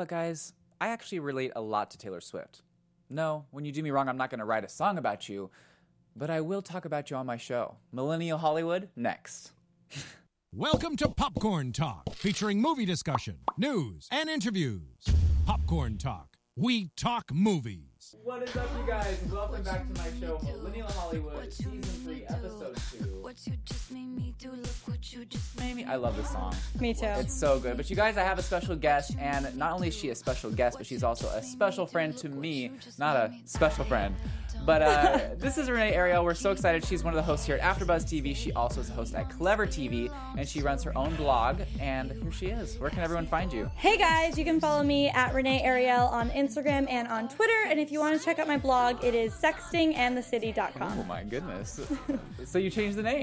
[0.00, 2.62] But guys, I actually relate a lot to Taylor Swift.
[3.10, 5.50] No, when you do me wrong, I'm not going to write a song about you,
[6.16, 7.76] but I will talk about you on my show.
[7.92, 9.50] Millennial Hollywood, next.
[10.54, 15.04] Welcome to Popcorn Talk, featuring movie discussion, news, and interviews.
[15.44, 16.28] Popcorn Talk.
[16.56, 18.14] We talk movies.
[18.24, 19.18] What is up, you guys?
[19.30, 23.19] Welcome back to my show, Millennial Hollywood, Season 3, Episode 2.
[25.58, 26.54] Maybe I love this song.
[26.80, 27.06] Me too.
[27.06, 27.76] It's so good.
[27.76, 30.50] But you guys, I have a special guest, and not only is she a special
[30.50, 32.72] guest, but she's also a special friend to me.
[32.98, 34.14] Not a special friend.
[34.64, 36.24] But uh, this is Renee Ariel.
[36.24, 36.84] We're so excited.
[36.84, 38.34] She's one of the hosts here at AfterBuzz TV.
[38.34, 41.60] She also is a host at Clevver TV, and she runs her own blog.
[41.78, 42.78] And here she is.
[42.78, 43.70] Where can everyone find you?
[43.76, 47.68] Hey guys, you can follow me at Renee Ariel on Instagram and on Twitter.
[47.68, 50.98] And if you want to check out my blog, it is sextingandthecity.com.
[50.98, 51.80] Oh my goodness.
[52.44, 53.19] so you changed the name?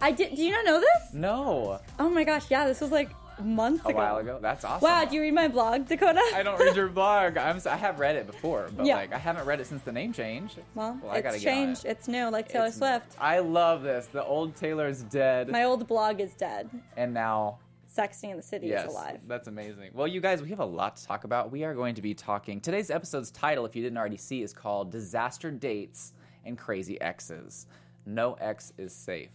[0.00, 0.34] I did.
[0.36, 1.12] Do you not know this?
[1.14, 1.80] No.
[1.98, 3.10] Oh my gosh, yeah, this was like
[3.42, 3.88] months ago.
[3.88, 3.98] A ago.
[3.98, 4.38] while ago.
[4.40, 4.86] That's awesome.
[4.88, 6.22] Wow, do you read my blog, Dakota?
[6.34, 7.36] I don't read your blog.
[7.36, 7.60] I'm.
[7.66, 8.96] I have read it before, but Yeah.
[8.96, 10.58] like I haven't read it since the name changed.
[10.74, 11.84] well, I gotta it's changed.
[11.84, 11.88] it.
[11.90, 13.16] It's new, like Taylor It's- Swift.
[13.20, 14.06] I love this.
[14.06, 16.68] The old Taylor's dead, My old blog is dead.
[16.96, 17.58] and now
[17.94, 19.18] Sexting in the City yes, is alive.
[19.26, 19.90] that's amazing.
[19.94, 21.50] Well, you guys, we have a lot to talk about.
[21.50, 22.60] We are going to be talking.
[22.60, 26.12] Today's episode's title, if you didn't already see, is called "Disaster Dates
[26.44, 27.66] and Crazy Exes."
[28.06, 29.30] No X is safe.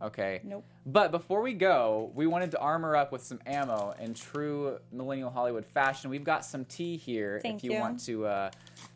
[0.00, 0.40] Okay.
[0.44, 0.64] Nope.
[0.86, 5.30] But before we go, we wanted to armor up with some ammo in true millennial
[5.30, 6.08] Hollywood fashion.
[6.08, 7.40] We've got some tea here.
[7.42, 7.80] Thank if you, you.
[7.80, 8.50] want to uh,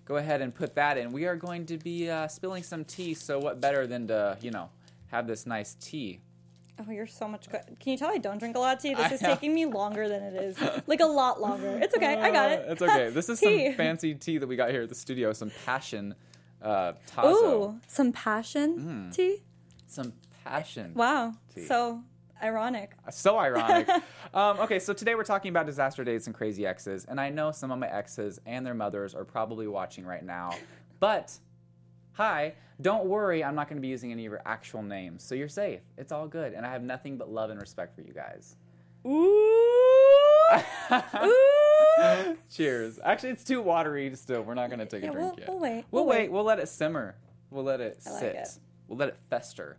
[0.04, 3.14] go ahead and put that in, we are going to be uh, spilling some tea.
[3.14, 4.70] So what better than to you know
[5.10, 6.20] have this nice tea?
[6.78, 7.60] Oh, you're so much good.
[7.80, 8.94] Can you tell I don't drink a lot of tea?
[8.94, 9.28] This I is know.
[9.30, 10.56] taking me longer than it is.
[10.86, 11.78] Like a lot longer.
[11.82, 12.14] It's okay.
[12.20, 12.64] I got Uh, it.
[12.70, 13.10] It's okay.
[13.10, 15.32] This is some fancy tea that we got here at the studio.
[15.32, 16.14] Some passion
[16.62, 17.26] uh, Tazo.
[17.74, 18.78] Ooh, some passion
[19.10, 19.14] Mm.
[19.14, 19.42] tea.
[19.86, 20.12] Some
[20.44, 20.92] passion.
[20.94, 21.34] Wow.
[21.54, 21.64] Tea.
[21.66, 22.02] So
[22.42, 22.92] ironic.
[23.10, 23.88] So ironic.
[24.34, 27.52] um, okay, so today we're talking about disaster dates and crazy exes, and I know
[27.52, 30.50] some of my exes and their mothers are probably watching right now.
[30.98, 31.32] But
[32.12, 35.34] hi, don't worry, I'm not going to be using any of your actual names, so
[35.34, 35.80] you're safe.
[35.98, 38.56] It's all good, and I have nothing but love and respect for you guys.
[39.06, 40.01] Ooh.
[41.24, 42.36] Ooh.
[42.50, 42.98] Cheers.
[43.04, 44.42] Actually, it's too watery still.
[44.42, 45.48] We're not going to take Yeah, a drink we'll- yet.
[45.48, 46.18] we'll wait, We'll, we'll wait.
[46.22, 46.32] wait.
[46.32, 47.14] We'll let it simmer.
[47.50, 48.34] We'll let it I like sit.
[48.36, 48.48] it.
[48.88, 49.76] We'll let it fester.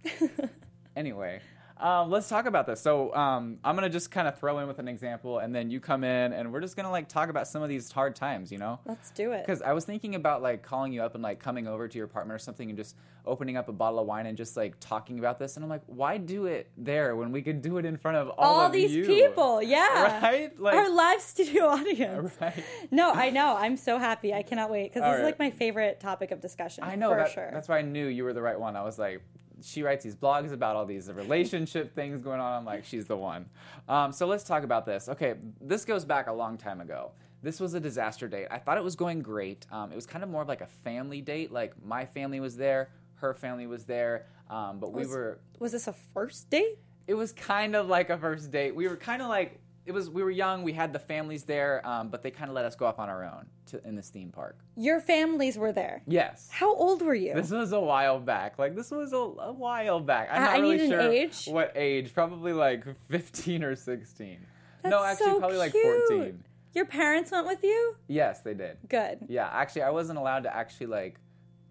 [0.95, 1.41] anyway,
[1.83, 2.79] um, let's talk about this.
[2.79, 5.79] So um, I'm gonna just kind of throw in with an example, and then you
[5.79, 8.51] come in, and we're just gonna like talk about some of these hard times.
[8.51, 8.79] You know.
[8.85, 9.45] Let's do it.
[9.45, 12.05] Because I was thinking about like calling you up and like coming over to your
[12.05, 12.95] apartment or something and just
[13.25, 15.55] opening up a bottle of wine and just like talking about this.
[15.55, 18.29] And I'm like, why do it there when we could do it in front of
[18.29, 19.05] all, All of these you?
[19.05, 20.19] people, yeah.
[20.23, 20.59] Right?
[20.59, 22.35] Like, Our live studio audience.
[22.39, 22.63] right?
[22.91, 23.55] No, I know.
[23.57, 24.33] I'm so happy.
[24.33, 26.83] I cannot wait because this is like my favorite topic of discussion.
[26.83, 27.49] I know for that, sure.
[27.53, 28.75] that's why I knew you were the right one.
[28.75, 29.21] I was like,
[29.63, 32.53] she writes these blogs about all these relationship things going on.
[32.53, 33.45] I'm like, she's the one.
[33.87, 35.09] Um, so let's talk about this.
[35.09, 37.11] Okay, this goes back a long time ago.
[37.41, 38.47] This was a disaster date.
[38.51, 39.65] I thought it was going great.
[39.71, 41.51] Um, it was kind of more of like a family date.
[41.51, 45.39] Like my family was there, her family was there, um, but we were.
[45.59, 46.79] Was this a first date?
[47.05, 48.73] It was kind of like a first date.
[48.73, 50.09] We were kind of like it was.
[50.09, 50.63] We were young.
[50.63, 53.09] We had the families there, um, but they kind of let us go off on
[53.09, 54.57] our own to, in this theme park.
[54.77, 56.01] Your families were there.
[56.07, 56.49] Yes.
[56.51, 57.33] How old were you?
[57.33, 58.57] This was a while back.
[58.57, 60.29] Like this was a, a while back.
[60.31, 61.45] I'm not I really sure age.
[61.47, 62.13] what age.
[62.13, 64.37] Probably like 15 or 16.
[64.85, 66.43] no, actually so probably like 14.
[66.73, 67.95] Your parents went with you?
[68.07, 68.77] Yes, they did.
[68.89, 69.19] Good.
[69.27, 71.19] Yeah, actually I wasn't allowed to actually like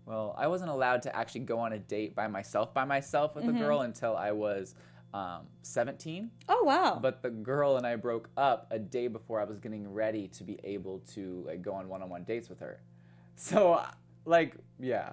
[0.04, 3.44] well, I wasn't allowed to actually go on a date by myself by myself with
[3.44, 3.56] Mm-hmm.
[3.56, 4.74] a girl until I was
[5.14, 6.30] um, 17.
[6.48, 6.98] Oh wow.
[7.00, 10.44] But the girl and I broke up a day before I was getting ready to
[10.44, 12.80] be able to like go on one-on-one dates with her.
[13.34, 13.82] So
[14.24, 15.12] like, yeah.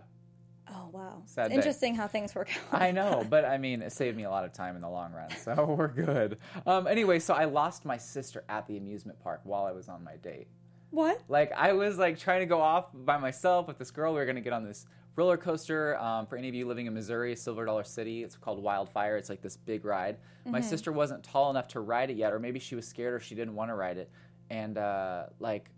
[0.69, 1.21] oh wow.
[1.25, 1.55] Sad It's day.
[1.55, 2.81] interesting how things work out.
[2.81, 5.11] I know, but I mean, it saved me a lot of time in the long
[5.13, 6.37] run, so we're good.
[6.65, 10.03] Um, anyway, so I lost my sister at the amusement park while I was on
[10.03, 10.47] my date.
[10.91, 11.21] What?
[11.27, 14.13] Like, I was like trying to go off by myself with this girl.
[14.13, 15.97] We were gonna get on this roller coaster.
[15.97, 19.17] Um, for any of you living in Missouri, Silver Dollar City, it's called Wildfire.
[19.17, 20.17] It's like this big ride.
[20.45, 23.19] My sister wasn't tall enough to ride it yet, or maybe she was scared or
[23.19, 24.09] she didn't want to ride it.
[24.49, 25.69] And uh, like,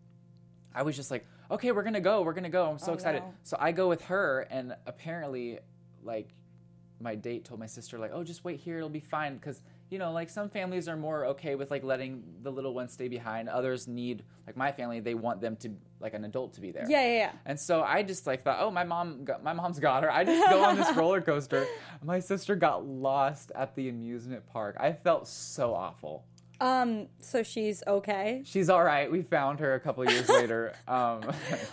[0.73, 2.69] I was just like, okay, we're gonna go, we're gonna go.
[2.71, 3.23] I'm so Oh, excited.
[3.43, 5.59] So I go with her, and apparently,
[6.03, 6.29] like,
[7.01, 9.61] my date told my sister like, oh, just wait here, it'll be fine, because
[9.91, 13.09] you know, like some families are more okay with like letting the little ones stay
[13.09, 13.49] behind.
[13.49, 16.85] Others need, like my family, they want them to like an adult to be there.
[16.89, 17.31] Yeah, yeah, yeah.
[17.45, 20.11] And so I just like thought, oh, my mom, got, my mom's got her.
[20.11, 21.67] I just go on this roller coaster.
[22.01, 24.77] My sister got lost at the amusement park.
[24.79, 26.23] I felt so awful.
[26.61, 28.43] Um, so she's okay.
[28.45, 29.11] She's all right.
[29.11, 30.73] We found her a couple years later.
[30.87, 31.21] Um,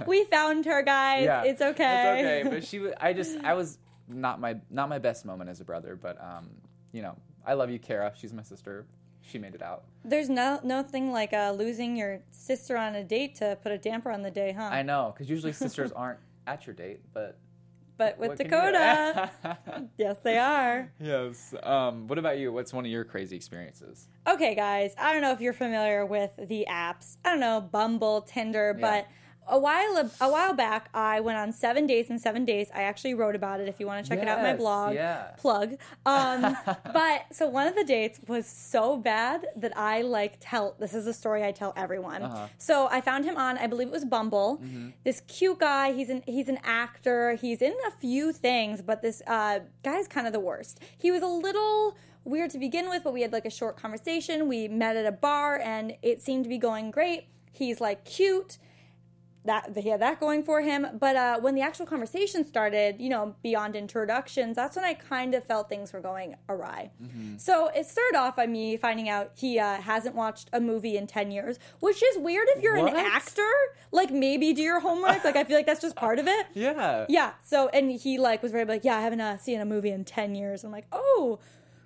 [0.08, 1.24] We found her, guys.
[1.24, 2.42] yeah, It's okay.
[2.42, 2.56] It's okay.
[2.56, 3.78] But she, I just, I was
[4.08, 5.94] not my, not my best moment as a brother.
[5.94, 6.48] But um,
[6.92, 8.12] you know, I love you, Kara.
[8.16, 8.86] She's my sister.
[9.22, 9.84] she made it out.
[10.04, 14.10] There's no nothing like uh, losing your sister on a date to put a damper
[14.10, 14.64] on the day, huh?
[14.64, 17.36] I know, because usually sisters aren't at your date, but
[17.98, 18.56] but with what can you do?
[18.56, 19.30] Dakota,
[19.98, 20.90] yes, they are.
[21.00, 21.52] yes.
[21.62, 22.52] Um, what about you?
[22.52, 24.06] What's one of your crazy experiences?
[24.26, 27.16] Okay, guys, I don't know if you're familiar with the apps.
[27.24, 28.86] I don't know, Bumble, Tinder, Yeah.
[29.02, 29.08] but
[29.48, 32.68] a while a while back, I went on seven days and seven days.
[32.74, 33.68] I actually wrote about it.
[33.68, 34.94] If you want to check it out, my blog.
[34.94, 35.30] yeah.
[35.38, 35.76] Plug.
[36.06, 40.76] Um, but so one of the dates was so bad that I like tell.
[40.78, 42.22] This is a story I tell everyone.
[42.22, 42.48] Uh-huh.
[42.58, 44.60] So I found him on, I believe it was Bumble.
[44.62, 44.90] Mm-hmm.
[45.04, 45.92] This cute guy.
[45.92, 47.34] He's an he's an actor.
[47.34, 50.80] He's in a few things, but this uh, guy's kind of the worst.
[50.96, 54.48] He was a little weird to begin with, but we had like a short conversation.
[54.48, 57.28] We met at a bar, and it seemed to be going great.
[57.52, 58.58] He's like cute
[59.48, 60.86] that he had that going for him.
[60.98, 65.34] But uh, when the actual conversation started, you know, beyond introductions, that's when I kind
[65.34, 66.90] of felt things were going awry.
[67.38, 71.06] So it started off by me finding out he uh, hasn't watched a movie in
[71.06, 72.92] 10 years, which is weird if you're What?
[72.92, 73.50] an actor.
[73.90, 75.24] Like maybe do your homework.
[75.24, 76.46] like I feel like that's just part of it.
[76.54, 77.06] Yeah.
[77.08, 77.32] Yeah.
[77.44, 80.04] So and he like was very like, yeah, I haven't uh, seen a movie in
[80.04, 80.62] ten years.
[80.64, 81.38] I'm like, oh,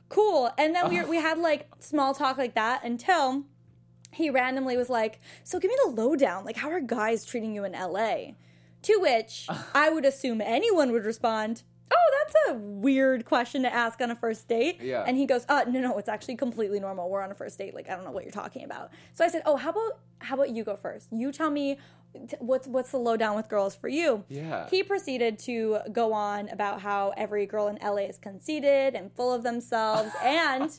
[0.08, 0.50] cool.
[0.58, 3.44] And then we we had like small talk like that until
[4.12, 6.44] he randomly was like, so give me the lowdown.
[6.44, 8.36] Like, how are guys treating you in L.A.?
[8.82, 11.62] To which I would assume anyone would respond.
[11.90, 14.78] Oh, that's a weird question to ask on a first date.
[14.80, 15.04] Yeah.
[15.06, 17.10] And he goes, uh, no, no, it's actually completely normal.
[17.10, 17.74] We're on a first date.
[17.74, 18.90] Like, I don't know what you're talking about.
[19.12, 21.08] So I said, oh, how about how about you go first?
[21.10, 21.78] You tell me
[22.14, 24.24] t- what's what's the lowdown with girls for you.
[24.28, 24.68] Yeah.
[24.70, 29.32] He proceeded to go on about how every girl in LA is conceited and full
[29.32, 30.70] of themselves and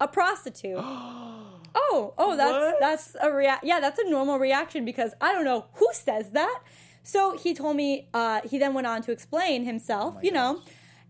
[0.00, 0.78] a prostitute.
[1.80, 2.76] Oh, oh, that's What?
[2.80, 6.60] that's a rea- yeah, that's a normal reaction because I don't know who says that.
[7.02, 8.08] So he told me.
[8.12, 10.16] Uh, he then went on to explain himself.
[10.22, 10.60] you know.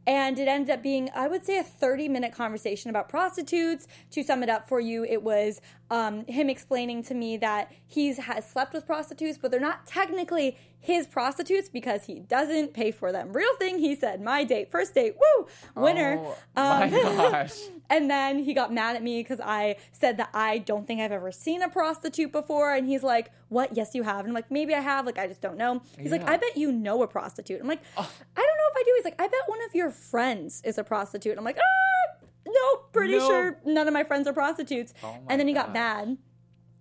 [0.07, 3.87] And it ended up being, I would say, a 30 minute conversation about prostitutes.
[4.13, 5.61] To sum it up for you, it was
[5.91, 10.57] um, him explaining to me that he's has slept with prostitutes, but they're not technically
[10.81, 13.33] his prostitutes because he doesn't pay for them.
[13.33, 16.19] Real thing, he said, my date, first date, woo, winner.
[16.21, 16.91] Oh, my Um,
[17.31, 17.59] gosh.
[17.91, 21.13] and then he got mad at me because I said that I don't think I've
[21.13, 22.73] ever seen a prostitute before.
[22.75, 23.77] And he's like, What?
[23.77, 24.21] Yes, you have.
[24.21, 25.05] And I'm like, Maybe I have.
[25.05, 25.83] Like, I just don't know.
[25.99, 27.61] He's like, I bet you know a prostitute.
[27.61, 28.93] I'm like, I don't know if I do.
[28.97, 31.37] He's like, I bet one of your friends is a prostitute.
[31.37, 33.27] I'm like, Ah, no, pretty No.
[33.27, 34.95] sure none of my friends are prostitutes.
[35.03, 36.17] Oh and then he got mad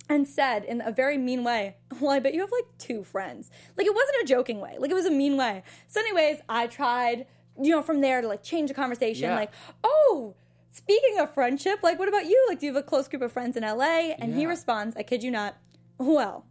[0.10, 3.50] and said in a very mean way, Well, I bet you have like two friends.
[3.78, 5.64] Like it wasn't a joking way, like it was a mean way.
[5.88, 7.26] So, anyways, I tried,
[7.62, 9.36] you know, from there to like change the conversation, Yeah.
[9.36, 9.52] like,
[9.84, 10.36] oh,
[10.72, 12.46] speaking of friendship, like what about you?
[12.48, 14.14] Like, do you have a close group of friends in LA?
[14.20, 15.58] And he responds, I kid you not,
[15.98, 16.46] well,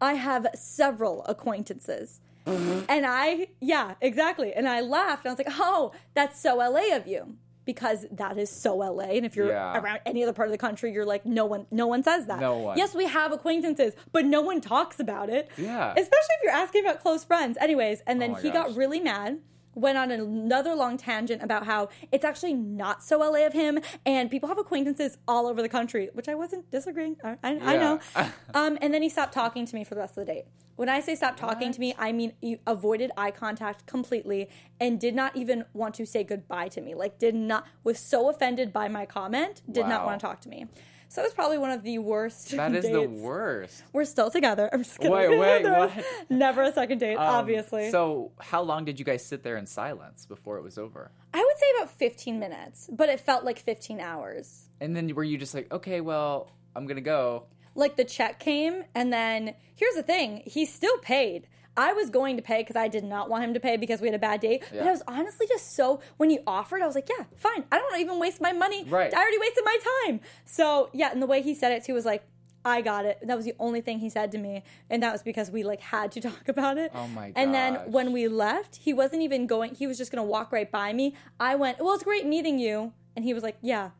[0.00, 2.20] I have several acquaintances.
[2.46, 2.84] Mm-hmm.
[2.88, 4.52] And I, yeah, exactly.
[4.52, 5.24] And I laughed.
[5.24, 7.36] And I was like, oh, that's so LA of you.
[7.64, 9.04] Because that is so LA.
[9.16, 9.78] And if you're Yeah.
[9.78, 12.40] around any other part of the country, you're like, no one, no one says that.
[12.40, 12.76] No one.
[12.78, 15.48] Yes, we have acquaintances, but no one talks about it.
[15.56, 15.90] Yeah.
[15.92, 17.56] Especially if you're asking about close friends.
[17.60, 19.38] Anyways, and then Oh he got really mad.
[19.74, 24.30] Went on another long tangent about how it's actually not so LA of him, and
[24.30, 27.16] people have acquaintances all over the country, which I wasn't disagreeing.
[27.24, 28.00] I, I, I know.
[28.54, 30.44] Um, and then he stopped talking to me for the rest of the date.
[30.76, 35.00] When I say stopped talking to me, I mean he avoided eye contact completely and
[35.00, 36.94] did not even want to say goodbye to me.
[36.94, 40.48] Like, did not was so offended by my comment, did not want to talk to
[40.48, 40.66] me.
[41.12, 42.52] So it was probably one of the worst.
[42.52, 43.82] That is the worst.
[43.92, 44.70] We're still together.
[44.72, 45.12] I'm just kidding.
[45.12, 45.92] Wait, wait, what?
[46.30, 47.90] Never a second date, Um, obviously.
[47.90, 51.10] So, how long did you guys sit there in silence before it was over?
[51.34, 54.70] I would say about 15 minutes, but it felt like 15 hours.
[54.80, 57.44] And then were you just like, okay, well, I'm gonna go.
[57.74, 61.46] Like the check came, and then here's the thing he still paid.
[61.76, 64.08] I was going to pay because I did not want him to pay because we
[64.08, 64.62] had a bad date.
[64.70, 67.64] But I was honestly just so, when he offered, I was like, yeah, fine.
[67.72, 68.84] I don't want to even waste my money.
[68.84, 69.12] Right.
[69.12, 70.20] I already wasted my time.
[70.44, 72.24] So, yeah, and the way he said it too was like,
[72.64, 73.18] I got it.
[73.26, 74.62] That was the only thing he said to me.
[74.88, 76.92] And that was because we like had to talk about it.
[76.94, 80.22] Oh my And then when we left, he wasn't even going, he was just going
[80.22, 81.14] to walk right by me.
[81.40, 82.92] I went, well, it's great meeting you.
[83.16, 83.90] And he was like, yeah.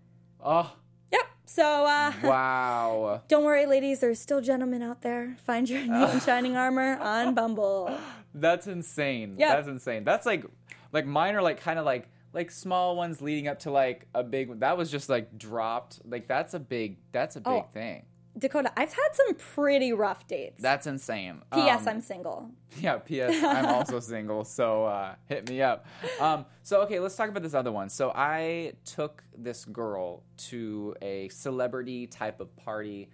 [0.44, 0.72] Oh,
[1.12, 1.22] Yep.
[1.44, 3.22] So, uh, wow.
[3.28, 4.00] don't worry, ladies.
[4.00, 5.36] There's still gentlemen out there.
[5.46, 7.96] Find your knight in shining armor on Bumble.
[8.34, 9.36] That's insane.
[9.38, 9.56] Yeah.
[9.56, 10.04] That's insane.
[10.04, 10.44] That's like,
[10.92, 14.22] like mine are like kind of like like small ones leading up to like a
[14.22, 14.48] big.
[14.48, 14.60] one.
[14.60, 16.00] That was just like dropped.
[16.08, 16.96] Like that's a big.
[17.12, 17.66] That's a big Oh.
[17.74, 18.04] thing.
[18.38, 20.60] Dakota, I've had some pretty rough dates.
[20.62, 21.42] That's insane.
[21.52, 21.82] P.S.
[21.82, 22.50] Um, I'm single.
[22.80, 23.44] Yeah, P.S.
[23.44, 25.84] I'm also single, so uh, hit me up.
[26.18, 27.90] Um, so, okay, let's talk about this other one.
[27.90, 33.10] So, I took this girl to a celebrity type of party,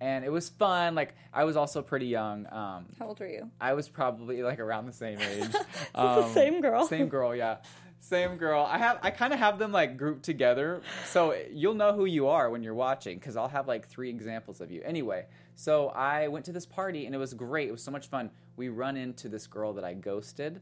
[0.00, 0.94] and it was fun.
[0.94, 2.46] Like, I was also pretty young.
[2.50, 3.50] Um, How old were you?
[3.60, 5.52] I was probably like around the same age.
[5.94, 6.86] the same girl?
[6.86, 7.58] Same girl, yeah.
[8.02, 8.66] Same girl.
[8.68, 12.26] I have I kind of have them like grouped together, so you'll know who you
[12.26, 14.82] are when you're watching because I'll have like three examples of you.
[14.84, 17.68] Anyway, so I went to this party and it was great.
[17.68, 18.32] It was so much fun.
[18.56, 20.60] We run into this girl that I ghosted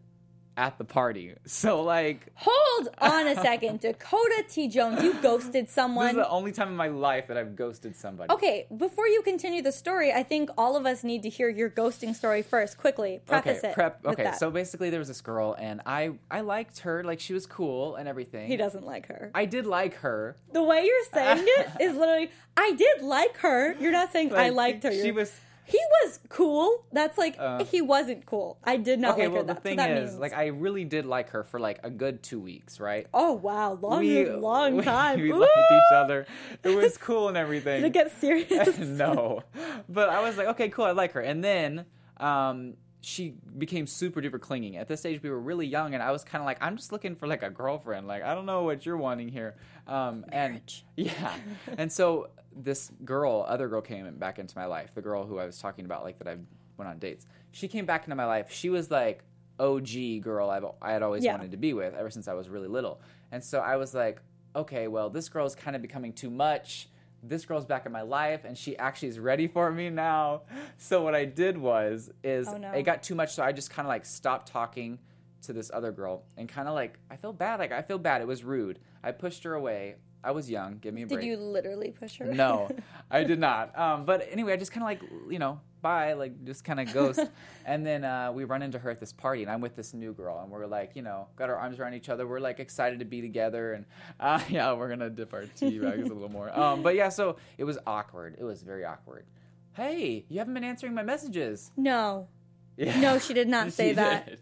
[0.57, 1.35] at the party.
[1.47, 3.81] So like Hold on a second.
[3.81, 4.69] Dakota T.
[4.69, 6.07] Jones, you ghosted someone.
[6.07, 8.33] this is the only time in my life that I've ghosted somebody.
[8.33, 11.71] Okay, before you continue the story, I think all of us need to hear your
[11.71, 12.77] ghosting story first.
[12.79, 13.75] Quickly, preface okay, it.
[13.75, 14.05] prep.
[14.05, 17.03] Okay, so basically there was this girl and I I liked her.
[17.05, 18.47] Like she was cool and everything.
[18.49, 19.31] he doesn't like her.
[19.35, 20.37] I did like her.
[20.53, 23.75] the way you're saying it is literally, I did like her.
[23.81, 24.91] You're not saying I liked her.
[24.93, 25.33] She You're- was
[25.71, 26.85] He was cool.
[26.93, 27.65] That's like Uh.
[27.65, 28.59] he wasn't cool.
[28.65, 29.23] I did not okay.
[29.25, 29.47] like well, her.
[29.47, 30.21] the That's thing what that is, means.
[30.21, 33.07] like, I really did like her for like a good two weeks, right?
[33.15, 35.21] oh wow, long, long we- time.
[35.21, 35.41] We Ooh.
[35.41, 36.27] liked each other.
[36.65, 37.83] It was cool and everything.
[37.83, 38.79] Did it get serious?
[38.79, 39.43] no,
[39.89, 41.21] but I was like, okay, cool, I like her.
[41.21, 41.87] And then
[42.19, 44.77] um, she became super duper clinging.
[44.77, 46.93] At this stage, we were really young, and I was kind of like, I'm just
[46.93, 48.07] looking for like a girlfriend.
[48.07, 49.55] Like, I don't know what you're wanting here.
[49.87, 50.85] Um, and Marriage.
[50.97, 51.33] yeah,
[51.79, 54.95] and so this girl, other girl, came back into my life.
[54.95, 56.37] The girl who I was talking about, like that I
[56.77, 57.27] went on dates.
[57.53, 58.51] She came back into my life.
[58.53, 59.23] She was like
[59.59, 61.33] OG girl I've, I had always Yeah.
[61.33, 63.01] wanted to be with ever since I was really little.
[63.33, 64.21] And so I was like,
[64.57, 66.89] okay, well, this girl's kind of becoming too much.
[67.23, 70.43] This girl's back in my life, and she actually is ready for me now.
[70.79, 72.71] So what I did was, is Oh, no.
[72.73, 74.99] it got too much, so I just kind of like stopped talking
[75.43, 77.61] to this other girl, and kind of like I feel bad.
[77.61, 78.23] Like I feel bad.
[78.23, 78.79] It was rude.
[79.05, 79.97] I pushed her away.
[80.23, 80.79] I was young.
[80.79, 81.21] Give me a break.
[81.21, 82.27] Did you literally push her?
[82.27, 82.71] No,
[83.11, 83.77] I did not.
[83.79, 86.93] Um, but anyway, I just kind of like, you know, bye, like just kind of
[86.93, 87.21] ghost.
[87.65, 90.13] and then uh, we run into her at this party, and I'm with this new
[90.13, 92.27] girl, and we're like, you know, got our arms around each other.
[92.27, 93.85] We're like excited to be together, and
[94.21, 96.57] uh, yeah, we're gonna dip our tea bags a little more.
[96.59, 98.37] Um, but yeah, so it was awkward.
[98.39, 99.25] It was very awkward.
[99.73, 101.71] Hey, you haven't been answering my messages.
[101.77, 102.29] No.
[102.77, 102.99] Yeah.
[103.01, 104.39] No, she did not say that.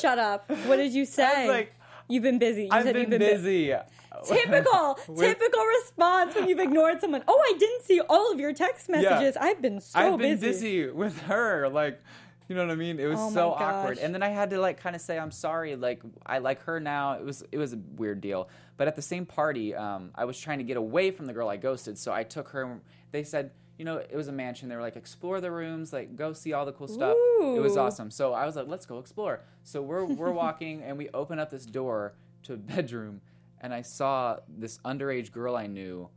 [0.00, 0.48] Shut up.
[0.66, 1.68] What did you say?
[2.10, 2.62] I was like, you've been busy.
[2.64, 3.74] You I've been, you've been bu- busy.
[4.26, 7.22] Typical, With- typical response when you've ignored someone.
[7.28, 9.36] Oh, I didn't see all of your text messages.
[9.36, 10.82] I've been so I've been busy.
[10.82, 11.68] busy with her.
[11.68, 12.02] Like,
[12.48, 12.98] you know what I mean?
[12.98, 13.98] It was Oh so awkward.
[13.98, 15.76] And then I had to like kind of say I'm sorry.
[15.76, 17.12] Like I like her now.
[17.14, 18.48] It was it was a weird deal.
[18.76, 21.48] But at the same party, um, I was trying to get away from the girl
[21.48, 21.96] I ghosted.
[21.96, 22.80] So I took her.
[23.12, 23.52] They said.
[23.80, 24.68] You know, it was a mansion.
[24.68, 27.16] They were like, explore the rooms, like go see all the cool stuff.
[27.56, 28.10] It was awesome.
[28.10, 29.40] So I was like, let's go explore.
[29.64, 33.22] So we're we're walking and we open up this door to a bedroom,
[33.58, 36.10] and I saw this underage girl I knew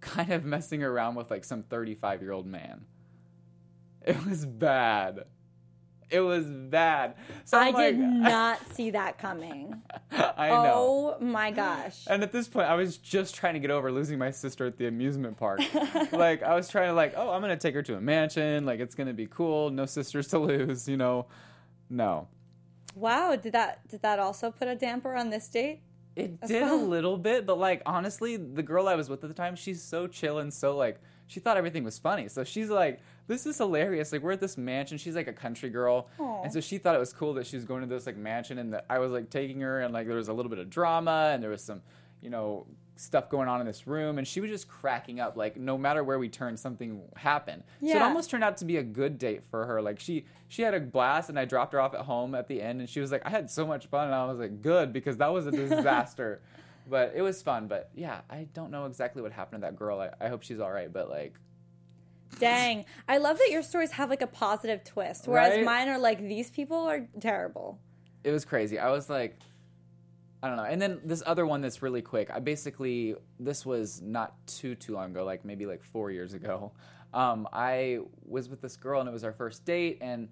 [0.00, 2.84] kind of messing around with like some 35 year old man.
[4.02, 5.24] It was bad.
[6.08, 7.14] It was bad.
[7.44, 9.82] So I I'm did not see that coming.
[10.12, 11.16] I know.
[11.18, 12.04] Oh my gosh.
[12.08, 14.76] And at this point, I was just trying to get over losing my sister at
[14.76, 15.60] the amusement park.
[16.12, 18.64] like, I was trying to, like, oh, I'm going to take her to a mansion.
[18.64, 19.70] Like, it's going to be cool.
[19.70, 21.26] No sisters to lose, you know?
[21.90, 22.28] No.
[22.94, 25.80] Wow, did that did that also put a damper on this date?
[26.16, 29.34] It did a little bit, but like honestly, the girl I was with at the
[29.34, 32.28] time, she's so chill and so like she thought everything was funny.
[32.28, 34.96] So she's like, "This is hilarious!" Like we're at this mansion.
[34.96, 36.42] She's like a country girl, Aw.
[36.44, 38.58] and so she thought it was cool that she was going to this like mansion,
[38.58, 40.70] and that I was like taking her, and like there was a little bit of
[40.70, 41.82] drama, and there was some,
[42.22, 42.66] you know,
[42.96, 45.36] stuff going on in this room, and she was just cracking up.
[45.36, 47.62] Like no matter where we turned, something happened.
[47.80, 49.80] So it almost turned out to be a good date for her.
[49.82, 52.60] Like she she had a blast, and I dropped her off at home at the
[52.62, 54.92] end, and she was like, "I had so much fun," and I was like, "Good,"
[54.92, 56.40] because that was a disaster.
[56.88, 57.66] but it was fun.
[57.68, 60.00] But yeah, I don't know exactly what happened to that girl.
[60.00, 60.92] I, I hope she's all right.
[60.92, 61.34] But like,
[62.38, 62.84] Dang.
[63.08, 65.64] I love that your stories have like a positive twist, whereas Right?
[65.64, 67.78] mine are like these people are terrible.
[68.24, 68.78] it was crazy.
[68.78, 69.38] I was like,
[70.46, 70.64] I don't know.
[70.64, 72.30] And then this other one that's really quick.
[72.32, 76.72] I basically this was not too too long ago, like maybe like four years ago.
[77.12, 80.28] Um, I was with this girl and it was our first date and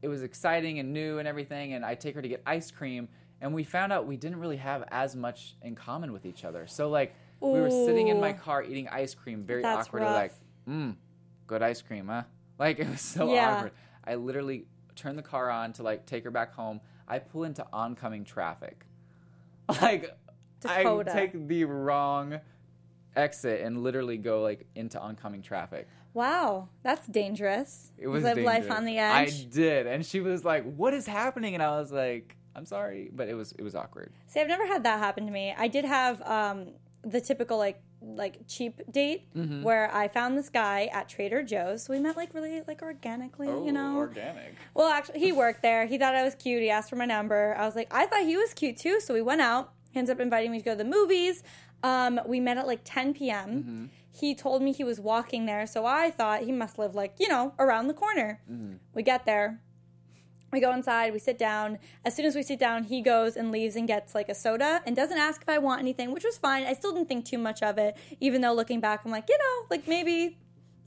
[0.00, 1.74] it was exciting and new and everything.
[1.74, 3.08] And I take her to get ice cream
[3.40, 6.66] and we found out we didn't really have as much in common with each other.
[6.66, 10.14] So like we were sitting in my car eating ice cream, very That's awkwardly, rough.
[10.14, 10.32] like,
[10.68, 10.96] mm,
[11.46, 12.22] good ice cream, huh?
[12.58, 13.50] Like it was so Yeah.
[13.54, 13.72] awkward.
[14.04, 16.80] I literally turn the car on to like take her back home.
[17.08, 18.86] I pull into oncoming traffic.
[19.80, 20.16] Like
[20.60, 21.10] Dakota.
[21.10, 22.40] I take the wrong
[23.16, 25.88] exit and literally go like into oncoming traffic.
[26.14, 27.90] Wow, that's dangerous.
[27.96, 29.46] It was live life on the edge.
[29.46, 33.10] I did, and she was like, "What is happening?" And I was like, "I'm sorry,"
[33.12, 34.12] but it was it was awkward.
[34.26, 35.54] See, I've never had that happen to me.
[35.56, 39.62] I did have um, the typical like like cheap date Mm-hmm.
[39.62, 41.84] where I found this guy at Trader Joe's.
[41.84, 43.94] So we met like really like organically, you know.
[43.96, 44.54] Oh, organic.
[44.74, 45.86] Well, actually, he worked there.
[45.86, 46.62] He thought I was cute.
[46.62, 47.54] He asked for my number.
[47.58, 49.00] I was like, I thought he was cute too.
[49.00, 49.72] So we went out.
[49.92, 51.42] He ends up inviting me to go to the movies.
[51.82, 53.48] Um, we met at like 10 p.m.
[53.50, 53.84] Mm-hmm.
[54.14, 55.66] He told me he was walking there.
[55.66, 58.40] So I thought he must live like, you know, around the corner.
[58.94, 59.60] We get there.
[60.52, 61.78] We go inside, we sit down.
[62.04, 64.82] As soon as we sit down, he goes and leaves and gets like a soda
[64.84, 66.64] and doesn't ask if I want anything, which was fine.
[66.64, 69.38] I still didn't think too much of it, even though looking back, I'm like, you
[69.38, 70.36] know, like maybe,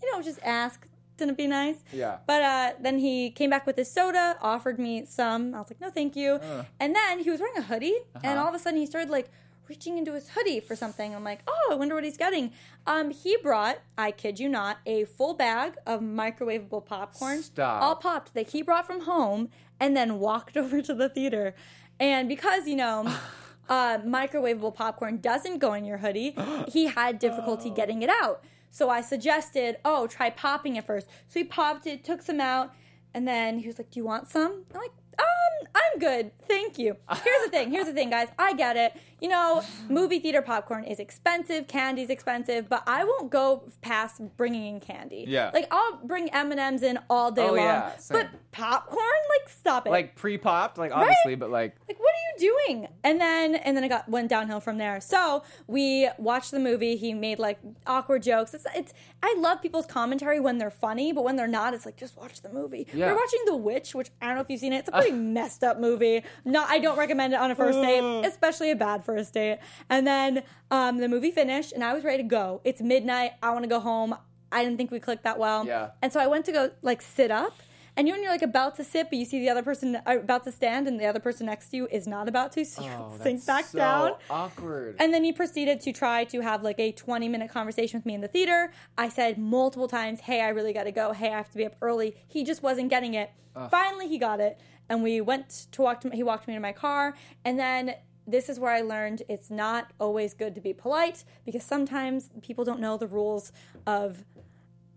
[0.03, 0.87] you know, just ask.
[1.17, 1.77] Didn't it be nice?
[1.93, 2.17] Yeah.
[2.27, 5.55] But uh, then he came back with his soda, offered me some.
[5.55, 6.41] I was like, no, thank you.
[6.79, 9.31] And then he was wearing a hoodie, and all of a sudden he started like
[9.67, 11.15] reaching into his hoodie for something.
[11.15, 12.51] I'm like, oh, I wonder what he's getting.
[12.85, 17.81] Um, he brought, I kid you not, a full bag of microwavable popcorn, Stop.
[17.81, 21.55] all popped that he brought from home, and then walked over to the theater.
[21.99, 23.13] And because you know.
[23.67, 26.35] Uh, microwavable popcorn doesn't go in your hoodie.
[26.67, 28.43] He had difficulty getting it out.
[28.69, 31.07] So I suggested, oh, try popping it first.
[31.27, 32.75] So he popped it, took some out,
[33.15, 34.65] and then he was like, Do you want some?
[34.71, 36.31] I'm like, um, I'm good.
[36.47, 36.97] Thank you.
[37.23, 37.71] Here's the thing.
[37.71, 38.27] Here's the thing, guys.
[38.37, 38.93] I get it.
[39.21, 41.67] You know, movie theater popcorn is expensive.
[41.67, 45.25] Candy's expensive, but I won't go past bringing in candy.
[45.27, 45.51] Yeah.
[45.53, 47.57] Like I'll bring M and M's in all day Oh, long.
[47.57, 48.17] yeah, same.
[48.17, 48.97] but popcorn,
[49.39, 49.89] like, stop it.
[49.91, 53.83] Like pre-popped, like obviously, but like like what are you doing and then and then
[53.83, 57.57] it got went downhill from there so we watched the movie he made like
[57.87, 58.93] awkward jokes it's it's
[59.23, 62.41] i love people's commentary when they're funny but when they're not it's like just watch
[62.41, 63.07] the movie Yeah.
[63.07, 65.11] we're watching the witch which i don't know if you've seen it it's a pretty
[65.13, 69.04] messed up movie not i don't recommend it on a first date especially a bad
[69.05, 69.59] first date
[69.89, 73.49] and then um, the movie finished and i was ready to go it's midnight i
[73.51, 74.15] want to go home
[74.51, 75.91] i didn't think we clicked that well Yeah.
[76.01, 77.53] and so i went to go like sit up
[77.97, 80.01] and you when you're like about to sit, but you see the other person uh,
[80.19, 82.83] about to stand, and the other person next to you is not about to, so
[82.83, 84.11] you oh, sink back so down.
[84.29, 84.97] Awkward.
[84.99, 88.13] And then he proceeded to try to have like a 20 minute conversation with me
[88.13, 88.71] in the theater.
[88.97, 91.13] I said multiple times, Hey, I really gotta go.
[91.13, 92.15] Hey, I have to be up early.
[92.27, 93.31] He just wasn't getting it.
[93.71, 94.59] Finally, he got it.
[94.89, 97.15] And we went to walk to, he walked me to my car.
[97.45, 97.95] And then
[98.27, 102.63] this is where I learned it's not always good to be polite because sometimes people
[102.65, 103.51] don't know the rules
[103.85, 104.25] of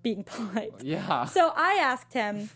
[0.02, 0.72] being polite.
[0.82, 1.24] yeah.
[1.26, 2.50] So I asked him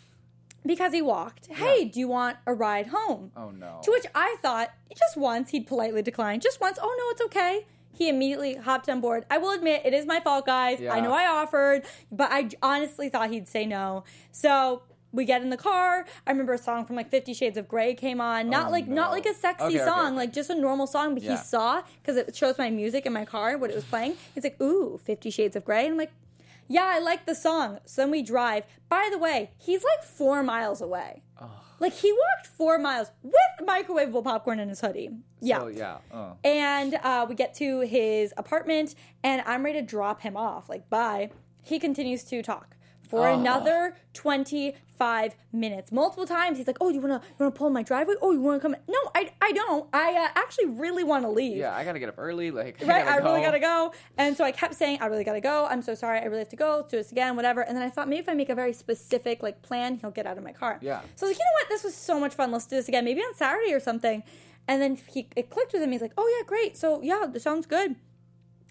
[0.65, 3.33] because he walked, Hey, do you want a ride home?
[3.37, 3.81] oh no.
[3.83, 6.41] To which I thought just once he'd politely decline.
[6.41, 6.79] Just once.
[6.81, 7.67] Oh no, it's okay.
[7.95, 9.27] He immediately hopped on board.
[9.31, 10.81] I will admit it is my fault, guys.
[10.81, 10.95] Yeah.
[10.95, 14.05] I know I offered, but I honestly thought he'd say no.
[14.31, 16.05] So we get in the car.
[16.27, 18.49] I remember a song from like Fifty Shades of Grey came on.
[18.49, 20.17] Not Oh, like not like a sexy Okay, song, okay.
[20.17, 21.15] like just a normal song.
[21.15, 21.33] But Yeah.
[21.33, 24.17] he saw because it shows my music in my car what it was playing.
[24.35, 26.13] He's like, "Ooh, Fifty Shades of Grey," and I'm like,
[26.69, 28.65] "Yeah, I like the song." So then we drive.
[28.89, 31.23] By the way, he's like four miles away.
[31.81, 33.35] Like he walked four miles with
[33.69, 35.11] microwavable popcorn in his hoodie.
[35.41, 35.59] Yeah.
[35.59, 35.97] So, yeah.
[36.15, 36.37] Oh.
[36.45, 38.95] And uh, we get to his apartment,
[39.25, 40.69] and I'm ready to drop him off.
[40.69, 41.31] Like, bye.
[41.65, 42.77] He continues to talk
[43.13, 43.39] for Oh.
[43.39, 45.93] another 25 minutes.
[45.93, 48.15] Multiple times, he's like, "Oh, you wanna you wanna pull in my driveway?
[48.23, 49.87] Oh, you wanna come?" No, I I don't.
[49.93, 51.59] I uh, actually really want to leave.
[51.59, 52.51] Yeah, I gotta get up early.
[52.51, 53.93] Like, Right, I, really gotta go.
[54.17, 55.67] And so I kept saying, I really gotta go.
[55.67, 56.21] I'm so sorry.
[56.21, 56.77] I really have to go.
[56.77, 57.61] Let's do this again, whatever.
[57.61, 60.27] And then I thought maybe if I make a very specific like plan, he'll get
[60.27, 60.79] out of my car.
[60.81, 61.01] Yeah.
[61.17, 61.69] So I was like, you know what?
[61.69, 62.51] This was so much fun.
[62.51, 63.05] Let's do this again.
[63.05, 64.23] Maybe on Saturday or something.
[64.67, 65.93] And then he it clicked with him.
[65.93, 66.79] He's like, oh yeah, great.
[66.79, 67.97] So yeah, this sounds good.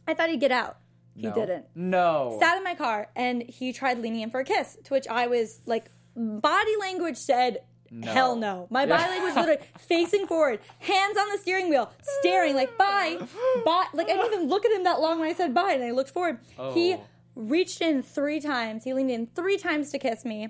[0.08, 0.77] I thought he'd get out.
[1.21, 1.34] He No.
[1.34, 1.65] didn't.
[1.75, 2.38] No.
[2.39, 5.27] sat in my car and he tried leaning in for a kiss to which i
[5.27, 7.60] was like body language said
[8.03, 8.67] hell no.
[8.69, 13.17] My body language literally facing forward hands on the steering wheel staring like bye.
[13.65, 13.86] Bye.
[13.93, 15.91] Like i didn't even look at him that long when i said bye and i
[15.91, 16.39] looked forward.
[16.73, 17.01] He Oh.
[17.36, 18.84] reached in three times.
[18.84, 20.49] He leaned in three times to kiss me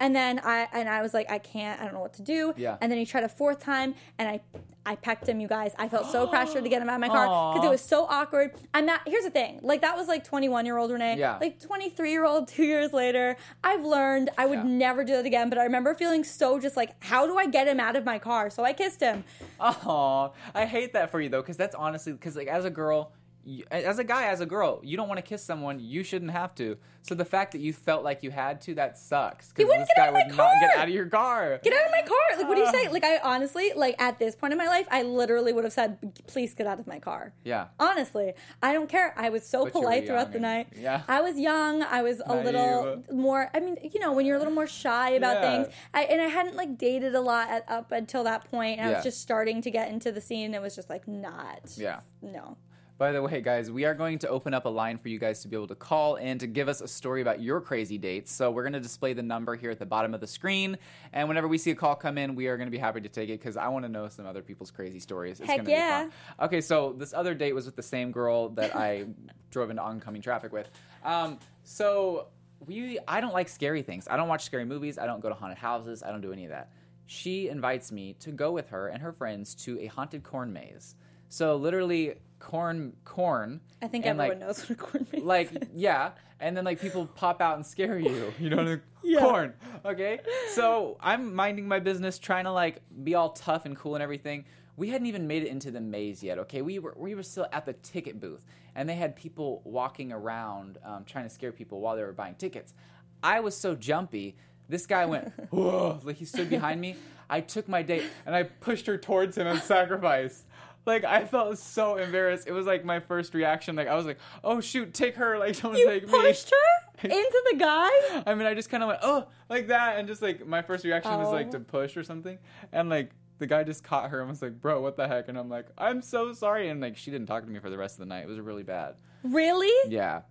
[0.00, 2.52] and then I and I was like, I can't, I don't know what to do.
[2.56, 2.76] Yeah.
[2.80, 4.40] And then he tried a fourth time, and I
[4.86, 5.40] I pecked him.
[5.40, 7.70] You guys, I felt so pressured to get him out of my car because it
[7.70, 8.52] was so awkward.
[8.74, 9.02] I'm not.
[9.06, 11.18] Here's the thing, like that was like 21 year old Renee.
[11.18, 11.36] Yeah.
[11.38, 14.64] Like 23 year old, two years later, I've learned I would Yeah.
[14.64, 15.50] never do that again.
[15.50, 18.18] But I remember feeling so just like, how do I get him out of my
[18.18, 18.48] car?
[18.50, 19.24] So I kissed him.
[19.60, 23.12] Oh, I hate that for you though, because that's honestly because like as a girl,
[23.44, 25.80] you, as a guy, as a girl, you don't want to kiss someone.
[25.80, 26.76] You shouldn't have to.
[27.02, 29.48] So the fact that you felt like you had to, that sucks.
[29.48, 31.58] Because wouldn't this get guy out of my would not get out of your car.
[31.62, 32.38] Get out of my car!
[32.38, 32.88] Like, what do you say?
[32.92, 36.20] Like, I honestly, like at this point in my life, I literally would have said,
[36.26, 37.68] "Please get out of my car." Yeah.
[37.78, 39.14] Honestly, I don't care.
[39.16, 40.68] I was so But polite throughout the night.
[40.76, 41.02] yeah.
[41.08, 41.82] I was young.
[41.82, 43.50] I was a little more.
[43.54, 45.62] I mean, you know, when you're a little more shy about Yeah.
[45.62, 45.74] things.
[45.94, 48.94] I, and I hadn't like dated a lot at, up until that point, and I
[48.94, 50.46] was just starting to get into the scene.
[50.46, 51.70] And it was just like not.
[51.76, 52.00] Yeah.
[52.22, 52.56] No.
[53.00, 55.40] By the way, guys, we are going to open up a line for you guys
[55.40, 58.30] to be able to call and to give us a story about your crazy dates.
[58.30, 60.76] So we're going to display the number here at the bottom of the screen,
[61.14, 63.08] and whenever we see a call come in, we are going to be happy to
[63.08, 65.40] take it because I want to know some other people's crazy stories.
[65.40, 66.04] It's Heck gonna yeah.
[66.04, 66.46] Be fun.
[66.46, 69.06] Okay, so this other date was with the same girl that I
[69.50, 70.68] drove into oncoming traffic with.
[71.02, 72.26] Um, so
[72.66, 74.08] we, I don't like scary things.
[74.10, 74.98] I don't watch scary movies.
[74.98, 76.02] I don't go to haunted houses.
[76.02, 76.70] I don't do any of that.
[77.06, 80.96] She invites me to go with her and her friends to a haunted corn maze.
[81.30, 83.60] So literally, corn corn.
[83.80, 85.68] I think and, everyone like, knows what a corn maze like is.
[85.74, 88.82] yeah and then like people pop out and scare you you know what I mean?
[89.02, 89.20] Yeah.
[89.20, 90.20] corn okay
[90.54, 94.44] so i'm minding my business trying to like be all tough and cool and everything
[94.76, 97.46] we hadn't even made it into the maze yet okay we were we were still
[97.52, 101.80] at the ticket booth and they had people walking around um, trying to scare people
[101.80, 102.74] while they were buying tickets
[103.22, 104.36] i was so jumpy
[104.68, 106.94] this guy went whoa like he stood behind me
[107.28, 110.44] i took my date and i pushed her towards him and sacrificed
[110.86, 112.46] like I felt so embarrassed.
[112.46, 113.76] It was like my first reaction.
[113.76, 115.38] Like I was like, "Oh shoot, take her!
[115.38, 118.22] Like don't You take me." You pushed her into the guy.
[118.26, 120.84] I mean, I just kind of went, oh, like that, and just like my first
[120.84, 121.52] reaction was like Oh.
[121.52, 122.38] to push or something,
[122.72, 125.28] and like the guy just caught her and was like, bro, what the heck?
[125.28, 127.78] And I'm like, I'm so sorry, and like she didn't talk to me for the
[127.78, 128.24] rest of the night.
[128.24, 128.96] It was really bad.
[129.22, 129.90] Really?
[129.90, 130.22] Yeah,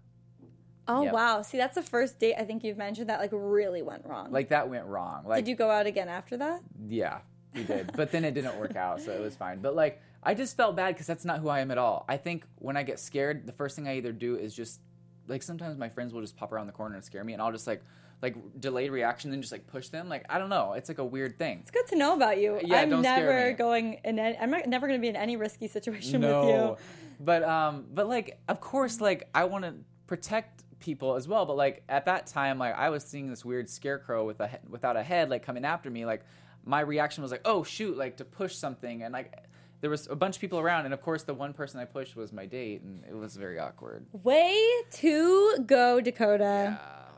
[0.88, 1.14] Oh Yep.
[1.14, 1.42] wow.
[1.44, 4.32] See, that's the first date I think you've mentioned that like really went wrong.
[4.32, 5.26] like that went wrong.
[5.28, 6.62] Like, did you go out again after that?
[6.88, 7.20] Yeah,
[7.54, 9.60] we did, but then it didn't work out, so it was fine.
[9.60, 12.06] But like, I just felt bad because that's not who I am at all.
[12.10, 14.82] I think when I get scared, the first thing I either do is just
[15.28, 17.52] like sometimes my friends will just pop around the corner and scare me, and I'll
[17.52, 17.82] just like
[18.22, 20.10] like delayed reaction and just like push them.
[20.10, 21.60] Like I don't know, it's like a weird thing.
[21.62, 22.60] It's good to know about you.
[22.64, 24.20] Yeah, I'm don't scare never going in.
[24.20, 26.78] Any, I'm not, never going to be in any risky situation with no, you.
[27.20, 29.76] but um, but like of course, like I want to
[30.08, 31.46] protect people as well.
[31.46, 34.98] But like at that time, like I was seeing this weird scarecrow with a without
[34.98, 36.06] a head, like coming after me.
[36.06, 36.26] Like
[36.66, 39.34] my reaction was like, oh shoot, like to push something, and like
[39.82, 42.16] there was a bunch of people around, and of course the one person I pushed
[42.16, 44.06] was my date, and it was very awkward.
[44.12, 44.58] Way
[44.94, 46.80] to go, Dakota.
[46.82, 47.09] Uh,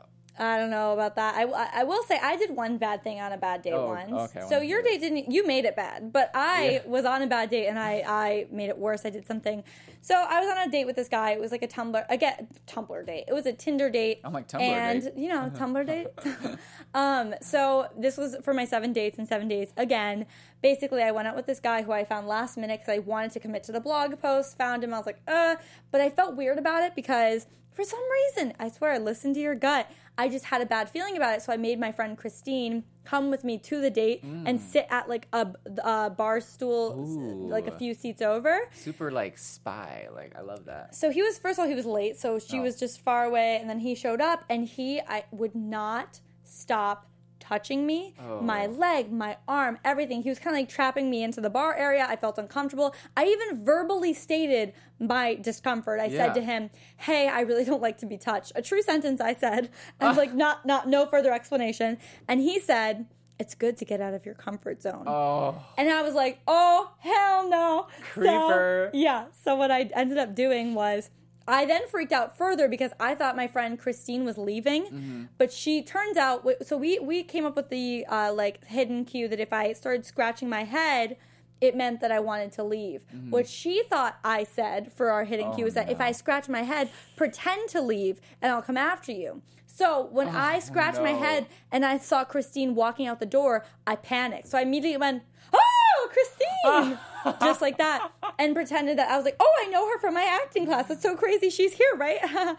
[0.42, 1.34] I don't know about that.
[1.36, 1.42] I,
[1.80, 4.12] I, will say I did one bad thing on a bad day Oh, once.
[4.36, 5.30] okay, so your date didn't.
[5.30, 6.86] You made it bad, but I Yeah.
[6.86, 9.06] was on a bad date and I I made it worse.
[9.06, 9.62] I did something.
[10.00, 11.30] So I was on a date with this guy.
[11.32, 13.24] It was like a Tumblr again Tumblr date.
[13.28, 14.20] It was a Tinder date.
[14.24, 15.12] I'm like, Tumblr and date?
[15.16, 16.08] you know Tumblr date.
[16.94, 17.34] um.
[17.40, 19.72] So this was for my seven dates in seven days.
[19.76, 20.26] Again,
[20.60, 23.32] basically, I went out with this guy who I found last minute because I wanted
[23.32, 24.58] to commit to the blog post.
[24.58, 24.92] Found him.
[24.92, 25.56] I was like, uh,
[25.90, 28.02] but I felt weird about it because for some
[28.36, 29.90] reason, I swear, I listened to your gut.
[30.18, 33.30] I just had a bad feeling about it, so I made my friend Christine come
[33.30, 34.62] with me to the date and mm.
[34.62, 35.48] sit at like a,
[35.82, 37.48] a bar stool, Ooh.
[37.48, 38.60] like a few seats over.
[38.74, 40.08] super like spy.
[40.14, 40.94] Like I love that.
[40.94, 42.62] So he was first of all he was late, so she Oh.
[42.62, 47.08] was just far away, and then he showed up, and he I would not stop
[47.52, 48.70] touching me, my Oh.
[48.70, 50.22] leg, my arm, everything.
[50.22, 52.06] He was kind of like trapping me into the bar area.
[52.08, 52.94] I felt uncomfortable.
[53.16, 56.00] I even verbally stated my discomfort.
[56.00, 56.18] I Yeah.
[56.26, 59.34] said to him, "Hey, I really don't like to be touched." A true sentence I
[59.34, 59.68] said,
[60.00, 61.98] and like not not no further explanation.
[62.26, 63.06] And he said,
[63.38, 66.92] "It's good to get out of your comfort zone." Oh, And I was like, oh,
[67.00, 67.86] hell no.
[68.14, 68.90] Creeper.
[68.92, 69.26] So, yeah.
[69.44, 71.10] So what I ended up doing was
[71.46, 75.24] I then freaked out further because I thought my friend Christine was leaving, Mm-hmm.
[75.38, 76.46] but she turns out.
[76.66, 80.04] So we we came up with the uh, like hidden cue that if I started
[80.06, 81.16] scratching my head,
[81.60, 83.02] it meant that I wanted to leave.
[83.30, 86.62] What she thought I said for our hidden cue is that if I scratch my
[86.62, 89.42] head, pretend to leave, and I'll come after you.
[89.66, 93.96] So when I scratched my head and I saw Christine walking out the door, I
[93.96, 94.48] panicked.
[94.48, 96.98] So I immediately went, "Oh, Christine!"
[97.40, 100.24] Just like that, and pretended that I was like, "Oh, I know her from my
[100.42, 100.88] acting class.
[100.88, 101.50] That's so crazy.
[101.50, 102.18] She's here, right?"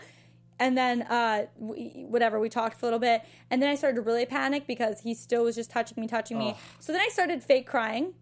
[0.60, 3.95] and then, uh, we, whatever, we talked for a little bit, and then I started
[3.95, 6.49] to really panic because he still was just touching me, touching me.
[6.52, 6.58] Ugh.
[6.80, 8.13] So then I started fake crying,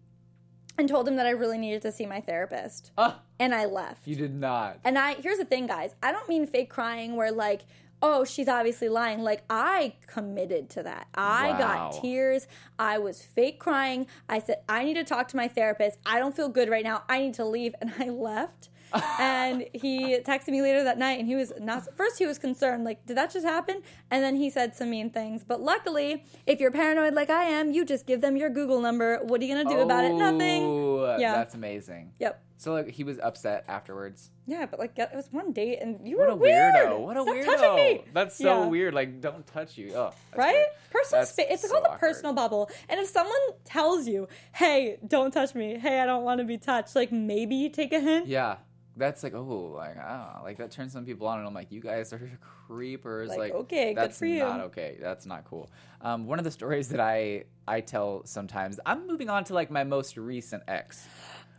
[0.78, 4.06] and told him that I really needed to see my therapist, Ah, and I left.
[4.06, 4.78] you did not.
[4.84, 5.94] And I here's the thing, guys.
[6.02, 7.62] I don't mean fake crying where like,
[8.02, 9.20] oh, she's obviously lying.
[9.22, 11.06] Like I committed to that.
[11.14, 11.58] I Wow.
[11.58, 12.46] got tears.
[12.78, 14.06] I was fake crying.
[14.28, 15.98] I said I need to talk to my therapist.
[16.04, 17.04] I don't feel good right now.
[17.08, 18.68] I need to leave, and I left.
[19.18, 21.96] and he texted me later that night, and he was not.
[21.96, 23.80] First, he was concerned, like, did that just happen?
[24.10, 25.42] And then he said some mean things.
[25.42, 29.20] But luckily, if you're paranoid like I am, you just give them your Google number.
[29.22, 30.12] What are you gonna do about it?
[30.12, 30.62] Nothing.
[30.64, 31.32] Oh, Yeah.
[31.32, 32.12] that's amazing.
[32.18, 32.42] Yep.
[32.62, 34.30] So like he was upset afterwards.
[34.46, 36.28] Yeah, but like it was one date, and you were.
[36.28, 36.74] What were a weird.
[36.74, 37.00] weirdo!
[37.00, 37.44] What a Stop weirdo!
[37.44, 38.04] touching me.
[38.14, 38.66] That's so Yeah.
[38.68, 38.94] weird.
[38.94, 39.92] Like, don't touch you.
[39.96, 40.52] Oh, right?
[40.54, 40.66] weird.
[40.92, 41.46] Personal space.
[41.50, 42.70] It's so called a personal bubble.
[42.88, 45.76] And if someone tells you, "Hey, don't touch me.
[45.76, 48.28] Hey, I don't want to be touched," like maybe you take a hint.
[48.28, 48.58] Yeah,
[48.96, 51.80] that's like oh, like ah, like that turns some people on, and I'm like, you
[51.80, 52.30] guys are
[52.68, 53.28] creepers.
[53.28, 54.38] Like, Like, okay, good that's for you.
[54.38, 54.98] not okay.
[55.00, 55.68] That's not cool.
[56.00, 58.78] Um, one of the stories that I I tell sometimes.
[58.86, 61.04] I'm moving on to like my most recent ex.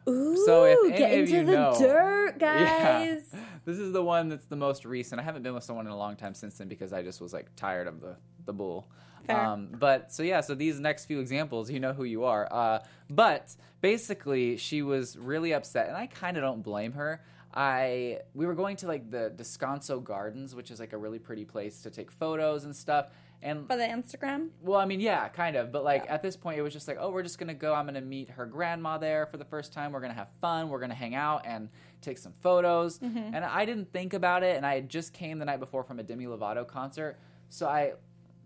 [0.08, 3.06] Ooh, So if get into the know- dirt, Yeah.
[3.06, 3.34] guys.
[3.66, 5.22] This is the one that's the most recent.
[5.22, 7.32] I haven't been with someone in a long time since then because I just was
[7.34, 8.90] like tired of the the bull.
[9.30, 12.46] Um, but so yeah, so these next few examples, you know who you are.
[12.52, 17.22] Uh, but basically, she was really upset, and I kind of don't blame her.
[17.54, 21.46] I we were going to like the Descanso Gardens, which is like a really pretty
[21.46, 23.08] place to take photos and stuff.
[23.44, 24.50] And For the Instagram?
[24.62, 25.72] well, I mean, yeah, kind of.
[25.72, 26.16] But like Yeah.
[26.16, 27.74] at this point, it was just like, oh, we're just gonna go.
[27.74, 29.92] I'm gonna meet her grandma there for the first time.
[29.92, 30.70] We're gonna have fun.
[30.70, 31.70] We're gonna hang out and
[32.02, 33.00] take some photos.
[33.00, 33.34] Mm-hmm.
[33.36, 34.56] And I didn't think about it.
[34.58, 37.18] And I had just came the night before from a Demi Lovato concert,
[37.50, 37.94] so I,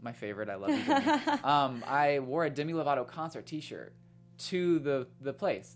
[0.01, 1.11] my favorite, I love you, Demi.
[1.43, 3.93] um, I wore a Demi Lovato concert T-shirt
[4.49, 5.75] to the the place,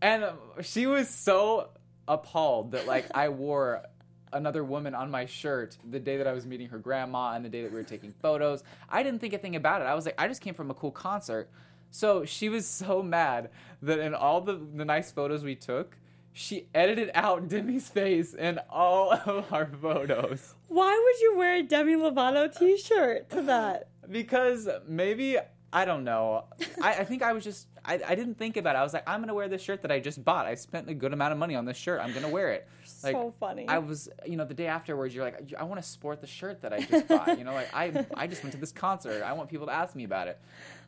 [0.00, 0.24] and
[0.62, 1.70] she was so
[2.08, 3.84] appalled that like I wore
[4.32, 7.48] another woman on my shirt the day that I was meeting her grandma and the
[7.48, 8.62] day that we were taking photos.
[8.88, 9.84] I didn't think a thing about it.
[9.84, 11.50] I was like, I just came from a cool concert.
[11.90, 13.50] So she was so mad
[13.82, 15.96] that in all the, the nice photos we took,
[16.32, 20.54] she edited out Demi's face in all of our photos.
[20.68, 23.88] Why would you wear a Demi Lovato t shirt to that?
[24.10, 25.36] Because maybe,
[25.72, 26.44] I don't know.
[26.82, 28.78] I, I think I was just, I, I didn't think about it.
[28.78, 30.46] I was like, I'm going to wear this shirt that I just bought.
[30.46, 32.00] I spent a good amount of money on this shirt.
[32.00, 32.66] I'm going to wear it.
[33.04, 33.66] Like, so funny.
[33.68, 36.62] I was, you know, the day afterwards, you're like, I want to sport the shirt
[36.62, 37.38] that I just bought.
[37.38, 39.22] You know, like I, I just went to this concert.
[39.22, 40.40] I want people to ask me about it.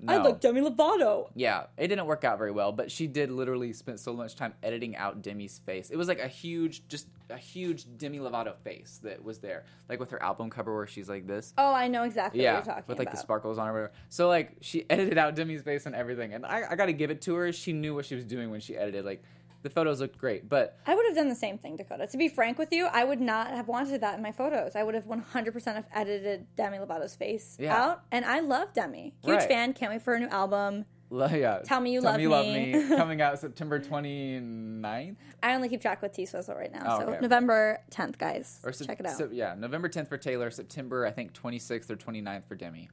[0.06, 0.22] I No.
[0.24, 1.30] look Demi Lovato.
[1.34, 4.54] Yeah, it didn't work out very well, but she did literally spend so much time
[4.62, 5.90] editing out Demi's face.
[5.90, 9.98] It was like a huge, just a huge Demi Lovato face that was there, like
[10.00, 11.54] with her album cover where she's like this.
[11.56, 13.16] Oh, I know exactly Yeah, what you're talking with like about.
[13.16, 13.72] the sparkles on her.
[13.72, 13.92] Whatever.
[14.10, 17.10] So like she edited out Demi's face and everything, and I, I got to give
[17.10, 17.52] it to her.
[17.52, 19.04] She knew what she was doing when she edited.
[19.04, 19.22] Like
[19.64, 22.06] the photos looked great, but I would have done the same thing, Dakota.
[22.06, 24.76] To be frank with you, I would not have wanted that in my photos.
[24.76, 27.74] I would have 100% have edited Demi Lovato's face Yeah.
[27.76, 28.02] out.
[28.12, 29.14] And I love Demi.
[29.24, 29.48] Huge Right.
[29.48, 29.72] fan.
[29.72, 30.84] Can't wait for her new album.
[31.10, 31.60] Yeah.
[31.64, 32.88] Tell Me You Tell Love me you love Me.
[32.96, 36.82] coming out September 29th I only keep track with T Swizzle right now.
[36.86, 37.20] Oh, so okay.
[37.20, 38.60] November 10th, guys.
[38.64, 39.16] or Sep- Check it out.
[39.16, 42.88] Sep- yeah, November 10th for Taylor, September I think 26th or 29th for Demi.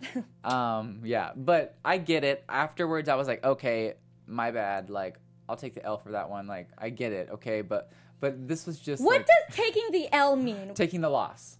[0.44, 2.44] um, yeah, but I get it.
[2.48, 3.94] Afterwards, I was like, okay,
[4.26, 4.88] my bad.
[4.90, 5.18] Like,
[5.50, 6.46] I'll take the L for that one.
[6.46, 7.28] Like, I get it.
[7.32, 10.74] Okay, but but this was just what like, does taking the L mean?
[10.74, 11.58] taking the loss.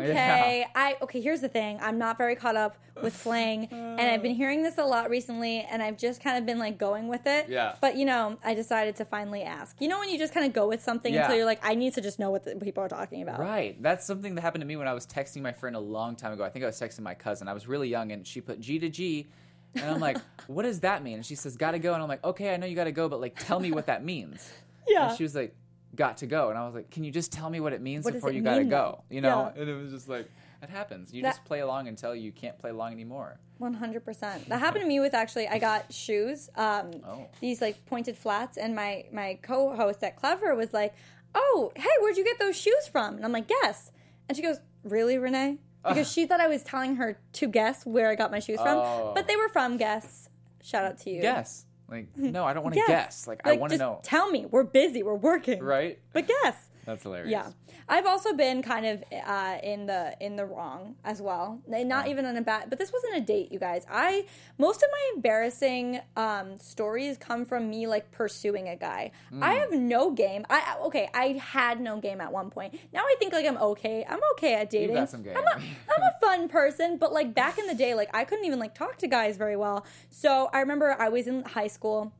[0.00, 0.58] Okay.
[0.60, 0.68] Yeah.
[0.74, 1.78] I okay, here's the thing.
[1.80, 5.60] I'm not very caught up with slang and I've been hearing this a lot recently
[5.70, 7.48] and I've just kind of been like going with it.
[7.48, 7.74] Yeah.
[7.80, 9.76] But you know, I decided to finally ask.
[9.80, 11.22] You know when you just kind of go with something Yeah.
[11.22, 13.40] until you're like I need to just know what the people are talking about.
[13.40, 13.80] Right.
[13.82, 16.32] That's something that happened to me when I was texting my friend a long time
[16.32, 16.44] ago.
[16.44, 17.48] I think I was texting my cousin.
[17.48, 19.28] I was really young and she put G to G.
[19.74, 21.14] And I'm like, what does that mean?
[21.16, 21.92] And she says, gotta go.
[21.94, 24.04] And I'm like, okay, I know you gotta go, but like, tell me what that
[24.04, 24.48] means.
[24.88, 25.08] Yeah.
[25.08, 25.52] And she was like,
[25.96, 26.48] got to go.
[26.48, 28.36] And I was like, can you just tell me what it means What before it
[28.36, 29.02] you gotta mean, go?
[29.10, 29.50] You know?
[29.56, 29.60] Yeah.
[29.62, 30.30] And it was just like,
[30.62, 31.12] it happens.
[31.12, 33.40] You That- just play along until you can't play along anymore.
[33.58, 34.48] One hundred percent.
[34.48, 35.48] That happened to me with actually.
[35.48, 37.26] I got shoes, um, Oh.
[37.40, 40.94] these like pointed flats, and my my co-host at Clevver was like,
[41.34, 43.90] "Oh, hey, where'd you get those shoes from?" And I'm like, yes.
[44.28, 48.08] And she goes, "Really, Renee?" Because she thought I was telling her to guess where
[48.10, 49.12] I got my shoes from, Oh.
[49.14, 50.28] but they were from Guess.
[50.62, 51.22] Shout out to you.
[51.22, 51.64] Guess.
[51.88, 52.88] Like, no, I don't want to Guess.
[52.88, 53.26] guess.
[53.28, 54.00] Like, I want to just know.
[54.02, 54.46] Tell me.
[54.50, 55.02] We're busy.
[55.04, 55.62] We're working.
[55.62, 55.98] right?
[56.12, 56.56] But guess.
[56.86, 57.32] That's hilarious.
[57.32, 57.50] Yeah,
[57.88, 61.60] I've also been kind of uh, in the in the wrong as well.
[61.66, 63.84] Not even on a bad, but this wasn't a date, you guys.
[63.90, 69.10] I most of my embarrassing um, stories come from me like pursuing a guy.
[69.42, 69.58] I Mm.
[69.60, 70.46] have no game.
[70.48, 72.78] I I- okay, I had no game at one point.
[72.92, 74.04] Now I think like I'm okay.
[74.08, 74.94] I'm okay at dating.
[74.94, 75.36] got some game.
[75.36, 78.44] I'm a, I'm a fun person, but like back in the day, like I couldn't
[78.44, 79.84] even like talk to guys very well.
[80.10, 82.12] So I remember I was in high school,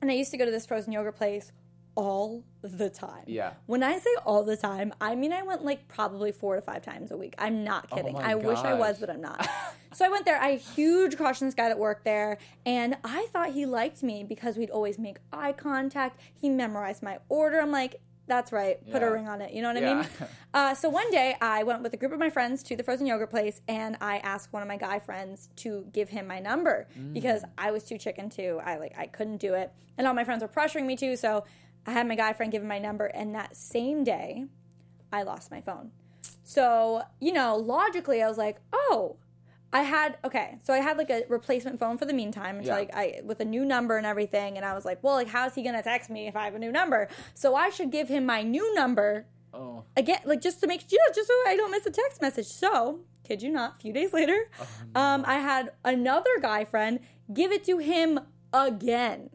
[0.00, 1.50] and I used to go to this frozen yogurt place
[1.98, 3.24] all the time.
[3.26, 3.54] Yeah.
[3.66, 6.80] When I say all the time, I mean I went like probably four to five
[6.80, 7.34] times a week.
[7.38, 8.12] I'm not kidding.
[8.12, 9.48] my I wish I was, but I'm not.
[9.92, 10.40] so I went there.
[10.40, 13.66] I had a huge crush on this guy that worked there, and I thought he
[13.66, 16.20] liked me because we'd always make eye contact.
[16.40, 17.60] He memorized my order.
[17.60, 18.78] I'm like, that's right.
[18.92, 19.52] Put a ring on it.
[19.52, 20.06] You know what I mean?
[20.54, 23.06] Uh, so one day I went with a group of my friends to the frozen
[23.06, 26.88] yogurt place, and I asked one of my guy friends to give him my number
[27.12, 28.58] because I was too chicken to.
[28.64, 31.16] I like I couldn't do it, and all my friends were pressuring me to.
[31.18, 31.44] So
[31.88, 34.44] I had my guy friend give him my number, and that same day,
[35.12, 35.90] I lost my phone.
[36.44, 39.16] So you know, logically, I was like, oh.
[39.70, 42.78] I had okay, so I had like a replacement phone for the meantime until Yeah.
[42.78, 45.54] like I with a new number and everything, and I was like, well, like how's
[45.54, 47.08] he gonna text me if I have a new number?
[47.34, 49.84] So I should give him my new number Oh.
[49.94, 52.46] again, like just to make you know, just so I don't miss a text message.
[52.46, 54.48] So, kid you not, a few days later,
[54.94, 57.00] um, I had another guy friend
[57.34, 58.20] give it to him
[58.54, 59.28] again.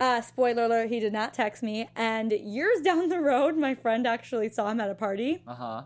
[0.00, 1.88] Uh, spoiler alert, he did not text me.
[1.96, 5.82] And years down the road, my friend actually saw him at a party, Uh huh.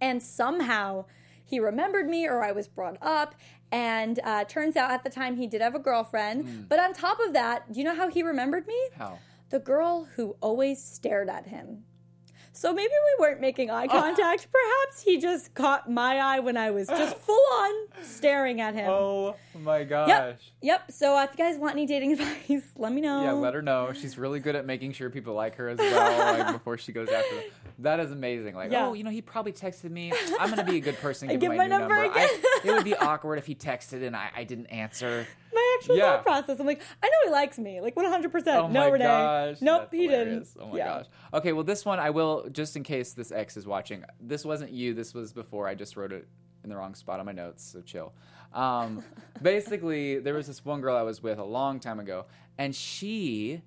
[0.00, 1.04] and somehow
[1.44, 3.34] he remembered me or I was brought up.
[3.70, 6.68] And uh, turns out at the time he did have a girlfriend.
[6.68, 8.78] But on top of that, do you know how he remembered me?
[8.98, 9.18] How?
[9.48, 11.84] The girl who always stared at him.
[12.54, 14.46] So maybe we weren't making eye contact.
[14.52, 18.90] Perhaps he just caught my eye when I was just full on staring at him.
[18.90, 20.08] Oh my gosh.
[20.08, 20.40] Yep.
[20.60, 20.92] Yep.
[20.92, 23.24] So uh, if you guys want any dating advice, let me know.
[23.24, 23.92] Yeah, let her know.
[23.92, 27.08] She's really good at making sure people like her as well, like before she goes
[27.08, 27.44] after them.
[27.78, 28.54] That is amazing.
[28.54, 28.86] Like, Yeah.
[28.86, 30.12] oh, you know, he probably texted me.
[30.38, 31.28] I'm gonna be a good person.
[31.28, 31.94] Give, give my my, number.
[31.94, 35.26] I, it would be awkward if he texted and I, I didn't answer.
[35.82, 36.12] Actual Yeah.
[36.16, 36.60] thought process.
[36.60, 38.30] I'm like, I know he likes me, like 100.
[38.32, 39.04] percent Oh No, my Renee.
[39.04, 39.60] gosh.
[39.60, 40.52] Nope, he hilarious.
[40.52, 40.64] didn't.
[40.64, 40.84] Oh my Yeah.
[40.86, 41.06] gosh.
[41.34, 44.72] Okay, well, this one I will, just in case this ex is watching, this wasn't
[44.72, 44.94] you.
[44.94, 45.66] This was before.
[45.68, 46.26] I just wrote it
[46.64, 48.12] in the wrong spot on my notes, so chill.
[48.52, 49.02] Um,
[49.42, 52.26] basically, there was this one girl I was with a long time ago,
[52.58, 53.62] and she,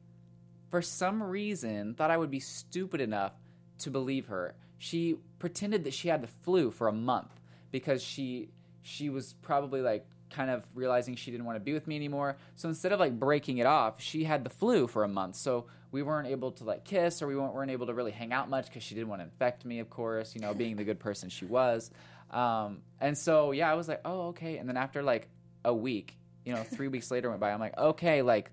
[0.70, 3.34] for some reason, thought I would be stupid enough
[3.80, 4.56] to believe her.
[4.78, 7.32] She pretended that she had the flu for a month
[7.72, 8.50] because she
[8.82, 12.38] she was probably like kind of realizing she didn't want to be with me anymore.
[12.56, 15.36] So instead of like breaking it off, she had the flu for a month.
[15.36, 18.34] So we weren't able to like kiss or we weren't, weren't able to really hang
[18.34, 20.84] out much because she didn't want to infect me, of course, you know, being the
[20.84, 21.90] good person she was.
[22.32, 24.58] Um, and so, yeah, I was like, oh, okay.
[24.58, 25.30] And then after like
[25.64, 28.52] a week, you know, three weeks later went by, I'm like, okay, like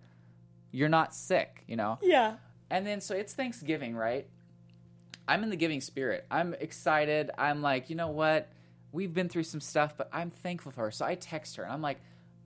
[0.70, 1.98] you're not sick, you know?
[2.00, 2.36] Yeah.
[2.70, 4.28] And then so it's Thanksgiving, right?
[5.26, 6.26] I'm in the giving spirit.
[6.30, 7.30] I'm excited.
[7.36, 8.50] I'm like, you know what?
[8.92, 10.90] We've been through some stuff, but I'm thankful for her.
[10.90, 11.98] So I text her and I'm like,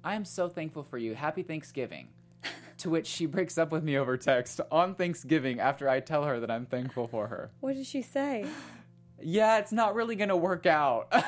[0.05, 1.15] I'm so thankful for you.
[1.15, 2.09] Happy Thanksgiving.
[2.79, 6.39] to which she breaks up with me over text on Thanksgiving after I tell her
[6.41, 7.51] that I'm thankful for her.
[7.61, 8.47] What did she say?
[9.21, 11.13] Yeah, it's not really going to work out.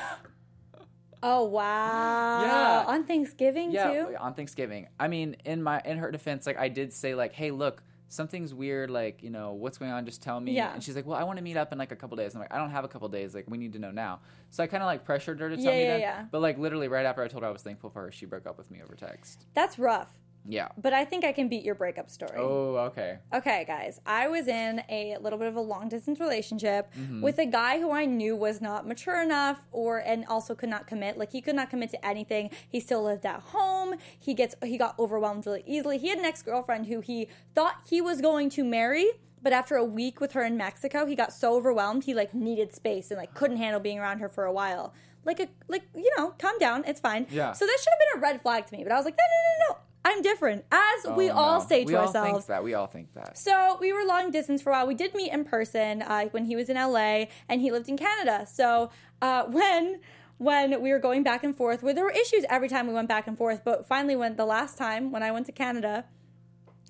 [1.21, 2.41] Oh wow.
[2.41, 2.83] Yeah.
[2.87, 4.15] On Thanksgiving yeah, too.
[4.17, 4.87] on Thanksgiving.
[4.99, 8.53] I mean, in my in her defense, like I did say like, "Hey, look, something's
[8.53, 8.89] weird.
[8.91, 10.05] Like, you know, what's going on?
[10.05, 10.73] Just tell me." Yeah.
[10.73, 12.41] And she's like, "Well, I want to meet up in like a couple days." I'm
[12.41, 13.33] like, "I don't have a couple days.
[13.33, 14.19] Like, we need to know now."
[14.49, 15.99] So I kind of like pressured her to tell Yeah, me yeah, that.
[16.01, 16.25] yeah.
[16.31, 18.45] But like literally right after I told her I was thankful for her, she broke
[18.45, 19.45] up with me over text.
[19.53, 20.11] That's rough.
[20.49, 20.69] Yeah.
[20.81, 22.37] But I think I can beat your breakup story.
[22.37, 23.19] Oh, okay.
[23.31, 24.01] Okay, guys.
[24.05, 27.21] I was in a little bit of a long distance relationship Mm-hmm.
[27.21, 30.87] with a guy who I knew was not mature enough or and also could not
[30.87, 31.17] commit.
[31.19, 32.49] Like he could not commit to anything.
[32.67, 33.95] He still lived at home.
[34.17, 35.97] He gets he got overwhelmed really easily.
[35.99, 39.07] He had an ex-girlfriend who he thought he was going to marry.
[39.41, 42.73] But after a week with her in Mexico, he got so overwhelmed he like needed
[42.73, 44.93] space and like couldn't handle being around her for a while.
[45.25, 47.27] Like a like you know, calm down, it's fine.
[47.29, 47.51] Yeah.
[47.53, 48.83] So that should have been a red flag to me.
[48.83, 49.79] But I was like, no, no, no, no.
[50.05, 50.65] I'm different.
[50.71, 52.31] As we Oh, all say to we all ourselves.
[52.31, 52.63] think that.
[52.63, 53.37] We all think that.
[53.37, 54.87] So we were long distance for a while.
[54.87, 57.97] We did meet in person uh, when he was in LA and he lived in
[57.97, 58.45] Canada.
[58.51, 58.89] So
[59.21, 59.99] uh, when
[60.37, 63.09] when we were going back and forth, where there were issues every time we went
[63.09, 66.05] back and forth, but finally, when the last time when I went to Canada,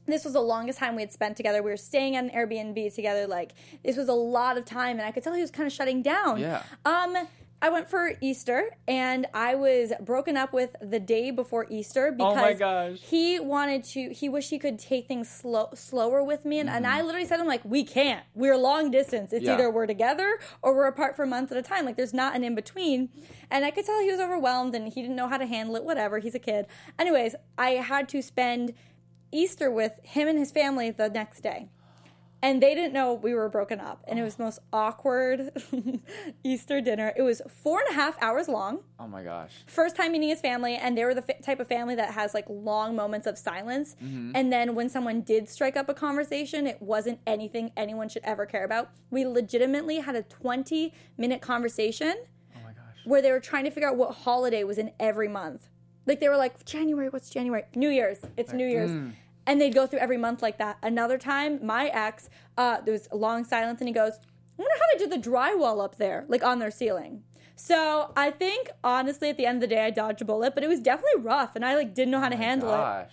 [0.05, 1.63] this was the longest time we had spent together.
[1.63, 3.25] We were staying at an Airbnb together.
[3.25, 5.73] Like this was a lot of time, and I could tell he was kind of
[5.73, 6.39] shutting down.
[6.39, 6.61] Yeah.
[6.85, 7.27] Um,
[7.61, 12.37] I went for Easter, and I was broken up with the day before Easter because
[12.37, 12.99] Oh my gosh.
[13.01, 14.13] he wanted to.
[14.13, 16.95] He wished he could take things slow, slower with me, and, and mm-hmm.
[16.95, 18.23] I literally said, "I'm like, we can't.
[18.33, 19.33] We're long distance.
[19.33, 19.55] It's Yeah.
[19.55, 21.85] either we're together or we're apart for months at a time.
[21.85, 23.09] Like there's not an in between."
[23.51, 25.83] And I could tell he was overwhelmed and he didn't know how to handle it.
[25.83, 26.19] Whatever.
[26.19, 26.65] He's a kid.
[26.97, 28.73] Anyways, I had to spend
[29.31, 31.67] Easter with him and his family the next day.
[32.41, 34.03] And they didn't know we were broken up.
[34.07, 35.51] And it was the most awkward
[36.43, 37.11] Easter dinner.
[37.17, 38.79] It was four and a half hours long.
[38.99, 39.51] Oh my gosh.
[39.67, 42.33] First time meeting his family, and they were the f- type of family that has
[42.33, 43.95] like long moments of silence.
[44.01, 44.31] Mm-hmm.
[44.35, 48.45] And then when someone did strike up a conversation, it wasn't anything anyone should ever
[48.45, 48.91] care about.
[49.11, 52.15] We legitimately had a 20 minute conversation
[52.55, 52.81] Oh my gosh.
[53.05, 55.67] where they were trying to figure out what holiday was in every month.
[56.05, 57.63] Like they were like, January, what's January?
[57.75, 58.19] New Year's.
[58.37, 58.91] It's New Year's.
[58.91, 59.11] mm.
[59.49, 60.77] And they'd go through every month like that.
[60.83, 64.75] Another time, my ex, uh, there was a long silence, and he goes, I wonder
[64.75, 67.23] how they did the drywall up there, like on their ceiling.
[67.55, 70.63] So I think honestly, at the end of the day, I dodged a bullet, but
[70.63, 73.09] it was definitely rough, and I like didn't know how to handle it.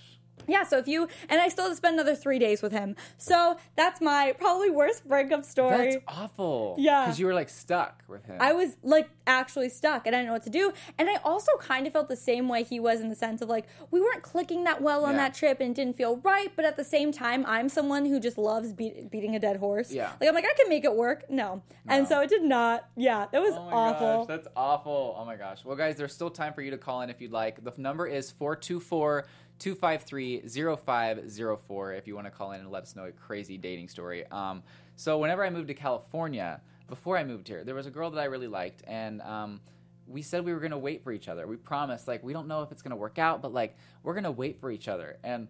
[0.49, 2.95] Yeah, so if you and I still have to spend another three days with him.
[3.19, 5.93] So that's my probably worst breakup story.
[5.93, 6.77] That's awful.
[6.79, 7.05] Yeah.
[7.07, 8.37] Because you were like stuck with him.
[8.41, 10.73] I was like actually stuck and I didn't know what to do.
[10.99, 13.49] And I also kind of felt the same way he was in the sense of
[13.49, 15.19] like we weren't clicking that well on Yeah.
[15.29, 16.53] that trip and it didn't feel right.
[16.55, 19.91] But at the same time, I'm someone who just loves beat, beating a dead horse.
[19.93, 20.13] Yeah.
[20.21, 21.29] Like I'm like I can make it work.
[21.29, 21.63] No.
[21.89, 22.89] And so it did not.
[22.97, 24.19] Yeah, that was Oh my awful.
[24.19, 25.17] gosh, that's awful.
[25.19, 25.65] Oh my gosh.
[25.65, 27.65] Well, guys, there's still time for you to call in if you'd like.
[27.65, 29.27] The number is 424
[29.59, 33.89] 253 0504 if you want to call in and let us know a crazy dating
[33.89, 34.27] story.
[34.31, 34.63] Um,
[34.97, 38.21] so, whenever I moved to California, before I moved here, there was a girl that
[38.21, 39.61] I really liked, and um,
[40.07, 41.47] we said we were going to wait for each other.
[41.47, 44.15] We promised, like, we don't know if it's going to work out, but like, we're
[44.15, 45.19] going to wait for each other.
[45.25, 45.49] And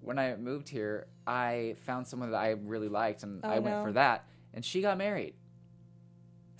[0.00, 3.76] when I moved here, I found someone that I really liked, and Oh, I went
[3.76, 3.84] no.
[3.84, 5.34] for that, and she got married.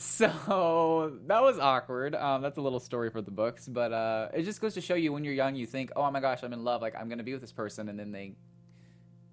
[0.02, 2.14] So that was awkward.
[2.14, 4.94] Um, that's a little story for the books, but uh, it just goes to show
[4.94, 6.82] you when you're young, you think, "Oh my gosh, I'm in love.
[6.82, 8.34] Like I'm gonna be with this person," and then they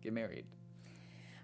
[0.02, 0.46] get married.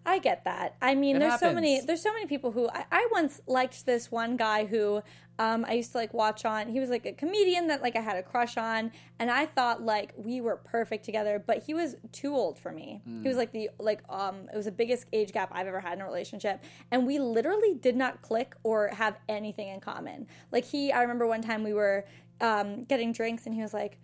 [0.06, 0.76] I get that.
[0.82, 1.82] I mean, It there's so many.
[1.82, 5.02] There's so many people who I, I once liked this one guy who
[5.40, 6.70] um, I used to like watch on.
[6.70, 9.82] He was like a comedian that like I had a crush on, and I thought
[9.82, 11.44] like we were perfect together.
[11.46, 13.02] But he was too old for me.
[13.04, 13.26] He Mm.
[13.26, 16.02] was like the like um it was the biggest age gap I've ever had in
[16.02, 20.28] a relationship, and we literally did not click or have anything in common.
[20.52, 22.06] Like he, I remember one time we were
[22.42, 23.98] um, getting drinks, and he was like.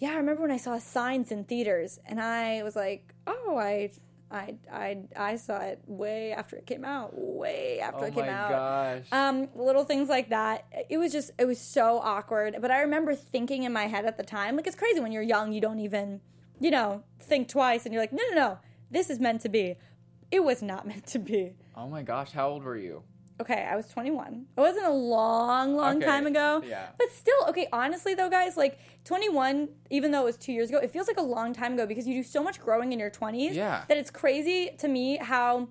[0.00, 3.90] Yeah, I remember when I saw signs in theaters, and I was like, "Oh, I,
[4.34, 8.24] I, I, I saw it way after it came out, way after Oh it came
[8.24, 8.50] out.
[8.50, 9.12] Oh my out." gosh.
[9.12, 10.66] Um, little things like that.
[10.90, 12.56] It was just, it was so awkward.
[12.60, 15.22] But I remember thinking in my head at the time, like it's crazy when you're
[15.22, 16.20] young, you don't even,
[16.60, 18.58] you know, think twice, and you're like, "No, no, no,
[18.90, 19.76] this is meant to be."
[20.30, 21.54] It was not meant to be.
[21.76, 23.02] oh my gosh, how old were you?
[23.40, 24.46] Okay, I was 21.
[24.56, 26.62] It wasn't a long, long Okay, time ago.
[26.64, 26.86] yeah.
[26.96, 30.78] But still, okay, honestly though, guys, like 21, even though it was two years ago,
[30.78, 33.10] it feels like a long time ago because you do so much growing in your
[33.10, 33.82] 20s Yeah.
[33.88, 35.68] that it's crazy to me how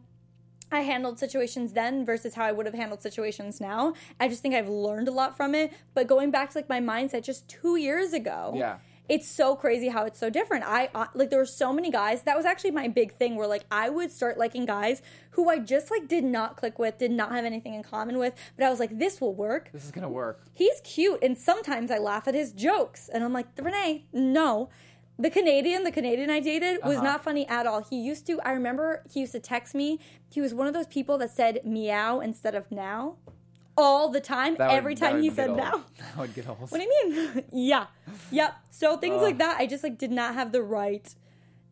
[0.73, 3.93] I handled situations then versus how I would have handled situations now.
[4.19, 5.71] I just think I've learned a lot from it.
[5.93, 8.77] But going back to like my mindset just two years ago, Yeah.
[9.09, 10.63] It's so crazy how it's so different.
[10.65, 12.21] I uh, like there were so many guys.
[12.23, 15.01] That was actually my big thing where like I would start liking guys
[15.31, 18.33] who I just like did not click with, did not have anything in common with,
[18.55, 19.69] but I was like this will work.
[19.73, 20.45] This is gonna work.
[20.53, 24.69] He's cute and sometimes I laugh at his jokes and I'm like, "Renee, no."
[25.19, 27.03] The Canadian, the Canadian I dated was Uh-huh.
[27.03, 27.83] not funny at all.
[27.83, 29.99] He used to I remember he used to text me.
[30.31, 33.17] He was one of those people that said meow instead of now
[33.77, 35.57] all the time That every time he said old.
[35.57, 35.83] now.
[35.97, 36.59] That would get old.
[36.59, 37.43] What do you mean?
[37.51, 37.87] yeah.
[38.31, 38.53] Yep.
[38.71, 41.13] So things like that, I just like did not have the right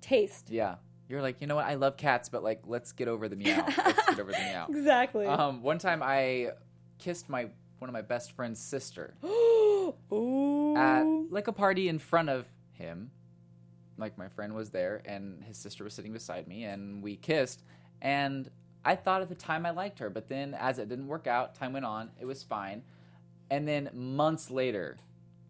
[0.02, 0.50] taste.
[0.50, 0.76] Yeah.
[1.08, 1.66] You're like, you know what?
[1.66, 3.66] I love cats, but like, let's get over the meow.
[3.78, 4.68] Let's get over the meow.
[4.70, 5.26] Exactly.
[5.26, 6.52] Um, one time I
[7.00, 7.50] kissed my
[7.80, 10.76] one of my best friend's sister Ooh.
[10.78, 13.12] at like a party in front of him.
[13.98, 17.64] Like my friend was there and his sister was sitting beside me and we kissed
[18.02, 18.50] and
[18.84, 21.56] I thought at the time I liked her, but then as it didn't work out,
[21.56, 22.84] time went on, it was fine.
[23.50, 24.98] And then months later,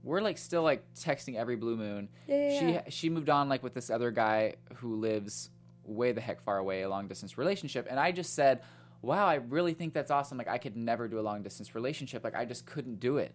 [0.04, 2.10] we're like still like texting every blue moon.
[2.28, 2.82] Yeah, yeah, she yeah.
[2.90, 5.50] she moved on like with this other guy who lives
[5.86, 7.88] way the heck far away, a long distance relationship.
[7.90, 8.62] And I just said,
[9.02, 10.38] Wow, I really think that's awesome.
[10.38, 12.24] Like I could never do a long distance relationship.
[12.24, 13.34] Like I just couldn't do it.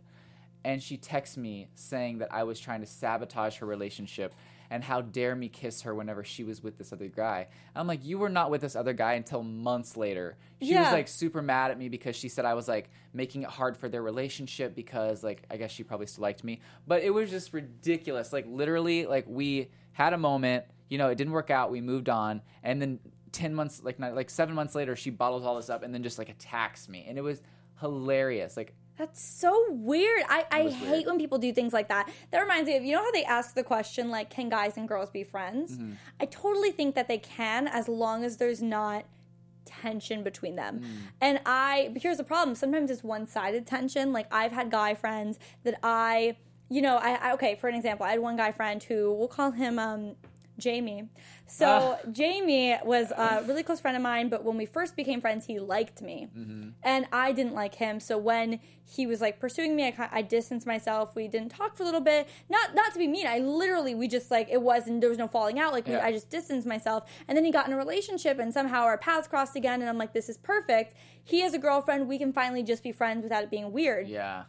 [0.65, 4.35] And she texts me saying that I was trying to sabotage her relationship
[4.71, 7.47] and how dare me kiss her whenever she was with this other guy.
[7.75, 10.37] And I'm like, you were not with this other guy until months later.
[10.61, 13.51] She was like super mad at me because she said I was like making it
[13.51, 16.61] hard for their relationship because like I guess she probably still liked me.
[16.87, 18.33] But it was just ridiculous.
[18.33, 22.09] Like literally, like we had a moment, you know, it didn't work out, we moved
[22.09, 23.01] on, and then
[23.33, 26.03] ten months like not, like seven months later she bottles all this up and then
[26.03, 27.05] just like attacks me.
[27.09, 27.43] And it was
[27.81, 28.57] hilarious.
[28.57, 30.23] Like That's so weird.
[30.29, 31.07] I, I hate weird.
[31.07, 32.11] when people do things like that.
[32.31, 34.89] That reminds me of, you know how they ask the question, like, can guys and
[34.89, 35.77] girls be friends?
[35.77, 35.93] Mm-hmm.
[36.21, 39.05] I totally think that they can as long as there's not
[39.67, 40.81] tension between them.
[40.81, 40.87] Mm.
[41.21, 44.13] And I, but here's the problem sometimes it's one sided tension.
[44.13, 46.37] Like, I've had guy friends that I,
[46.71, 49.29] you know, I, I, okay, for an example, I had one guy friend who, we'll
[49.29, 50.17] call him, um,
[50.59, 51.09] Jamie.
[51.47, 52.09] So Ah.
[52.11, 55.59] Jamie was a really close friend of mine, but when we first became friends, he
[55.61, 56.29] liked me,
[56.83, 58.01] and I didn't like him.
[58.01, 61.15] So when he was like pursuing me, I, I distanced myself.
[61.15, 62.29] We didn't talk for a little bit.
[62.49, 63.27] Not not to be mean.
[63.27, 65.73] I literally we just like it wasn't there was no falling out.
[65.73, 68.83] Like we, I just distanced myself, and then he got in a relationship, and somehow
[68.83, 69.81] our paths crossed again.
[69.81, 70.95] And I'm like, this is perfect.
[71.23, 72.09] He has a girlfriend.
[72.09, 74.45] We can finally just be friends without it being weird yeah.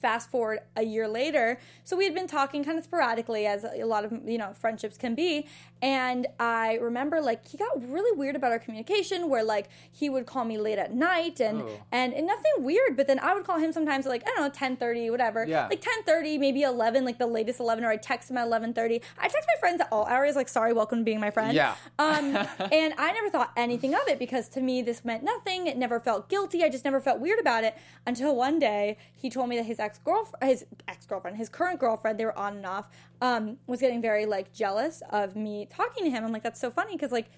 [0.00, 3.84] Fast forward a year later so we had been talking kind of sporadically as a
[3.84, 5.46] lot of you know friendships can be
[5.82, 10.26] and i remember like he got really weird about our communication where like he would
[10.26, 11.68] call me late at night and Oh.
[11.92, 14.40] and, and nothing weird but then i would call him sometimes at like i don't
[14.40, 15.66] know ten thirty whatever Yeah.
[15.68, 18.72] like ten thirty maybe 11 like the latest 11 or i text him at eleven
[18.74, 19.00] thirty.
[19.18, 21.74] i text my friends at all hours like sorry welcome to being my friend Yeah.
[21.98, 22.36] um,
[22.72, 25.66] and I never thought anything of it because to me this meant nothing.
[25.66, 26.62] It never felt guilty.
[26.64, 27.74] I just never felt weird about it
[28.06, 31.80] until one day he told me that his ex girlfriend, his ex girlfriend, his current
[31.80, 32.88] girlfriend, they were on and off,
[33.22, 36.22] um, was getting very like jealous of me talking to him.
[36.22, 37.30] I'm like, that's so funny because like.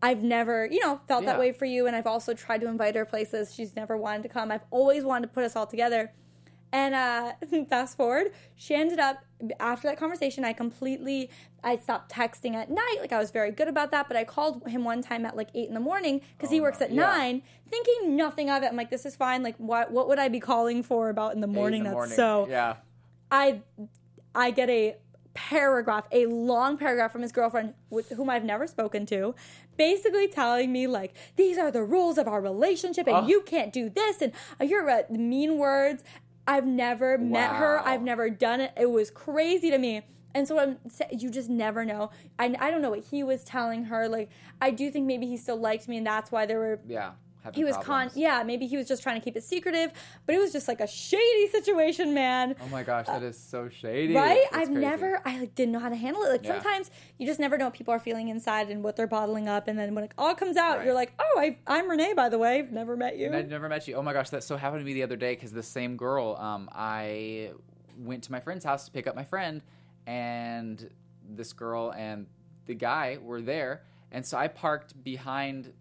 [0.00, 2.94] I've never, you know, felt that way for you, and I've also tried to invite
[2.94, 3.52] her places.
[3.52, 4.52] She's never wanted to come.
[4.52, 6.12] I've always wanted to put us all together.
[6.72, 7.32] And uh,
[7.70, 9.24] fast forward, she ended up
[9.60, 10.44] after that conversation.
[10.44, 11.30] I completely
[11.64, 12.96] I stopped texting at night.
[13.00, 15.48] Like I was very good about that, but I called him one time at like
[15.54, 16.86] eight in the morning because he Oh, works no.
[16.86, 17.00] at Yeah.
[17.02, 18.66] nine, thinking nothing of it.
[18.66, 19.42] I'm like, this is fine.
[19.42, 21.80] Like, what what would I be calling for about in the morning?
[21.80, 22.16] in the That's morning.
[22.16, 22.46] so.
[22.50, 22.76] Yeah.
[23.30, 23.62] I
[24.34, 24.96] I get a
[25.34, 29.34] paragraph, a long paragraph from his girlfriend, with whom I've never spoken to,
[29.76, 33.26] basically telling me like these are the rules of our relationship, and Oh.
[33.26, 36.02] you can't do this, and uh, you're uh, mean words.
[36.48, 37.78] I've never met her.
[37.84, 38.72] I've never done it.
[38.74, 40.02] It was crazy to me.
[40.34, 40.78] And so I'm,
[41.10, 42.10] you just never know.
[42.38, 44.08] I, I don't know what he was telling her.
[44.08, 44.30] Like,
[44.60, 47.12] I do think maybe he still liked me, and that's why there were Yeah.
[47.48, 49.90] Having he was con yeah maybe he was just trying to keep it secretive
[50.26, 53.68] but it was just like a shady situation man Oh my gosh, that is so
[53.68, 54.14] shady.
[54.14, 54.80] right That's i've crazy.
[54.80, 56.54] never i like didn't know how to handle it like Yeah.
[56.60, 59.68] sometimes you just never know what people are feeling inside and what they're bottling up
[59.68, 60.84] and then when it all comes out Right.
[60.86, 63.68] you're like oh I, i'm renee by the way never met you And I never
[63.68, 63.94] met you.
[63.96, 66.36] Oh my gosh, that so happened to me the other day because the same girl.
[66.36, 67.52] Um, I
[67.98, 69.62] went to my friend's house to pick up my friend,
[70.06, 70.90] and
[71.28, 72.26] this girl and
[72.66, 73.82] the guy were there,
[74.12, 75.72] and so I parked behind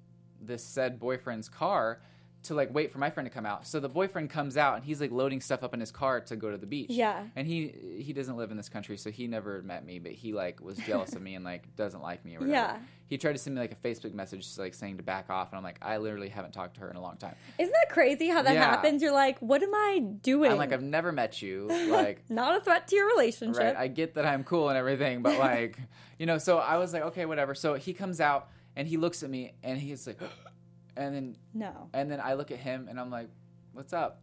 [0.47, 1.99] this said boyfriend's car
[2.43, 3.67] to like wait for my friend to come out.
[3.67, 6.35] So the boyfriend comes out and he's like loading stuff up in his car to
[6.35, 6.91] go to the beach.
[6.91, 7.23] Yeah.
[7.35, 10.33] And he he doesn't live in this country, so he never met me, but he
[10.33, 12.53] like was jealous of me and like doesn't like me or whatever.
[12.55, 12.77] Yeah.
[13.07, 15.57] He tried to send me like a Facebook message like saying to back off, and
[15.57, 17.35] I'm like, I literally haven't talked to her in a long time.
[17.57, 18.63] isn't that crazy how that Yeah.
[18.65, 21.67] happens you're like what am i doing I'm like, I've never met you.
[21.89, 23.75] Like, not a threat to your relationship right?
[23.75, 25.79] I get that I'm cool and everything, but like,
[26.19, 26.37] you know.
[26.37, 27.55] So I was like, okay, whatever.
[27.55, 30.21] So he comes out and he looks at me and he's like,
[30.95, 33.27] and then no and then I look at him and I'm like,
[33.73, 34.21] what's up?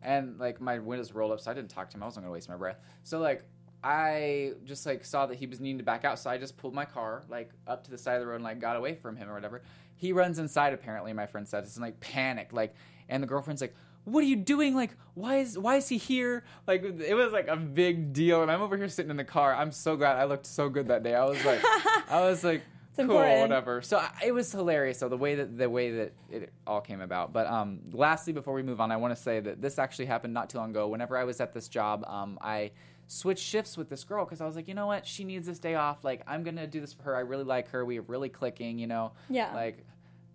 [0.00, 2.02] And like my windows rolled up, so I didn't talk to him.
[2.04, 2.78] I wasn't gonna waste my breath.
[3.02, 3.42] So like.
[3.86, 6.72] I just like saw that he was needing to back out, so I just pulled
[6.72, 9.14] my car like up to the side of the road and like got away from
[9.14, 9.60] him or whatever.
[9.96, 11.12] He runs inside apparently.
[11.12, 12.74] My friend said it's like panic, like,
[13.10, 13.74] and the girlfriend's like,
[14.04, 14.74] "What are you doing?
[14.74, 16.44] Like, why is why is he here?
[16.66, 19.54] Like, it was like a big deal." And I'm over here sitting in the car.
[19.54, 21.14] I'm so glad I looked so good that day.
[21.14, 21.60] I was like,
[22.08, 22.62] I was like,
[22.96, 23.82] cool, whatever.
[23.82, 24.98] So I, it was hilarious.
[24.98, 27.32] So the way that the way that it all came about.
[27.32, 30.34] But um, lastly, before we move on, I want to say that this actually happened
[30.34, 30.88] not too long ago.
[30.88, 32.70] Whenever I was at this job, um, I
[33.06, 35.58] switched shifts with this girl because I was like, you know what, she needs this
[35.58, 36.04] day off.
[36.04, 37.16] Like I'm gonna do this for her.
[37.16, 37.84] I really like her.
[37.84, 38.78] We are really clicking.
[38.78, 39.52] You know, Yeah.
[39.54, 39.84] Like,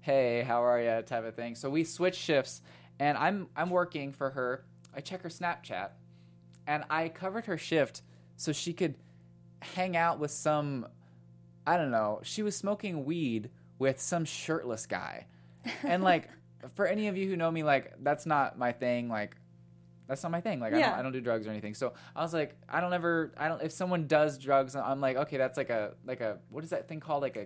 [0.01, 1.01] hey, how are you?
[1.03, 1.55] Type of thing.
[1.55, 2.61] So we switched shifts,
[2.99, 4.65] and I'm I'm working for her.
[4.95, 5.89] I check her Snapchat,
[6.67, 8.01] and I covered her shift
[8.35, 8.95] so she could
[9.61, 10.87] hang out with some
[11.69, 15.27] I don't know, she was smoking weed with some shirtless guy.
[15.83, 16.29] And like
[16.75, 19.35] for any of you who know me like that's not my thing like
[20.07, 20.59] that's not my thing.
[20.59, 21.75] Like I, don't, I don't do drugs or anything.
[21.75, 23.61] So I was like, I don't ever, I don't.
[23.61, 26.87] If someone does drugs, I'm like, okay, that's like a, like a, what is that
[26.87, 27.21] thing called?
[27.21, 27.45] Like a,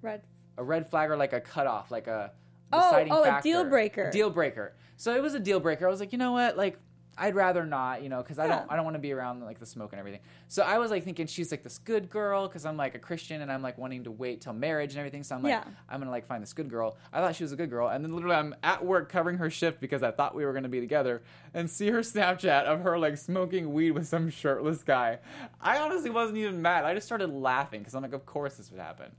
[0.00, 0.22] red
[0.56, 2.30] a red flag or like a cutoff, like a
[2.72, 3.48] Oh, oh, a factor.
[3.48, 4.10] deal breaker.
[4.10, 4.74] Deal breaker.
[4.96, 5.86] So it was a deal breaker.
[5.86, 6.78] I was like, you know what, like.
[7.16, 9.60] I'd rather not, you know, because I don't, I don't want to be around like
[9.60, 10.20] the smoke and everything.
[10.48, 13.40] So I was like thinking she's like this good girl because I'm like a Christian
[13.42, 15.22] and I'm like wanting to wait till marriage and everything.
[15.22, 15.64] So I'm like, Yeah.
[15.88, 16.96] I'm gonna like find this good girl.
[17.12, 19.50] I thought she was a good girl, and then literally I'm at work covering her
[19.50, 22.98] shift because I thought we were gonna be together, and see her Snapchat of her
[22.98, 25.18] like smoking weed with some shirtless guy.
[25.60, 26.84] I honestly wasn't even mad.
[26.84, 29.12] I just started laughing because I'm like, of course this would happen.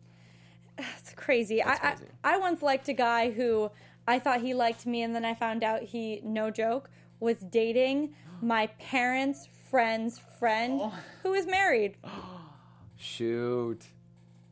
[0.77, 1.63] It's crazy.
[1.63, 2.05] I, crazy.
[2.23, 3.71] I I once liked a guy who
[4.07, 6.89] I thought he liked me, and then I found out he, no joke,
[7.19, 10.93] was dating my parents' friend's friend Oh.
[11.23, 11.97] who is married.
[12.97, 13.85] Shoot.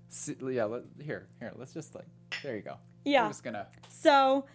[0.09, 1.51] See, yeah, let, here, here.
[1.55, 2.05] Let's just like,
[2.43, 2.75] there you go.
[3.05, 3.23] Yeah.
[3.23, 3.67] I'm just gonna.
[3.89, 4.45] So,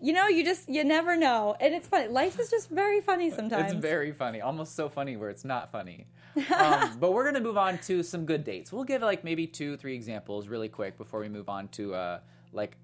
[0.00, 2.08] you know, you just you never know, and it's funny.
[2.08, 3.72] Life is just very funny sometimes.
[3.72, 6.06] It's very funny, almost so funny where it's not funny.
[6.54, 8.70] Um, but we're gonna move on to some good dates.
[8.70, 12.20] We'll give like maybe two, three examples really quick before we move on to uh,
[12.52, 12.76] like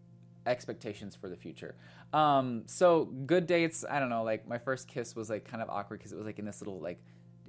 [0.47, 1.75] expectations for the future.
[2.13, 3.85] Um, so good dates.
[3.89, 4.23] I don't know.
[4.23, 6.61] Like my first kiss was like kind of awkward because it was like in this
[6.61, 7.01] little like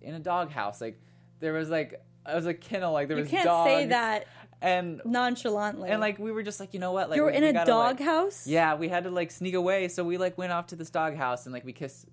[0.01, 0.79] in a dog house.
[0.81, 0.99] Like
[1.39, 1.93] there was like
[2.27, 2.93] it was a kennel.
[2.93, 4.27] Like there You was can't dogs, say that
[4.61, 5.89] And nonchalantly.
[5.89, 7.49] and like we were just like you know what like you were we- in we
[7.49, 8.47] a gotta, like- doghouse.
[8.47, 11.45] yeah, we had to like sneak away, so we like went off to this doghouse
[11.45, 12.05] and like we kissed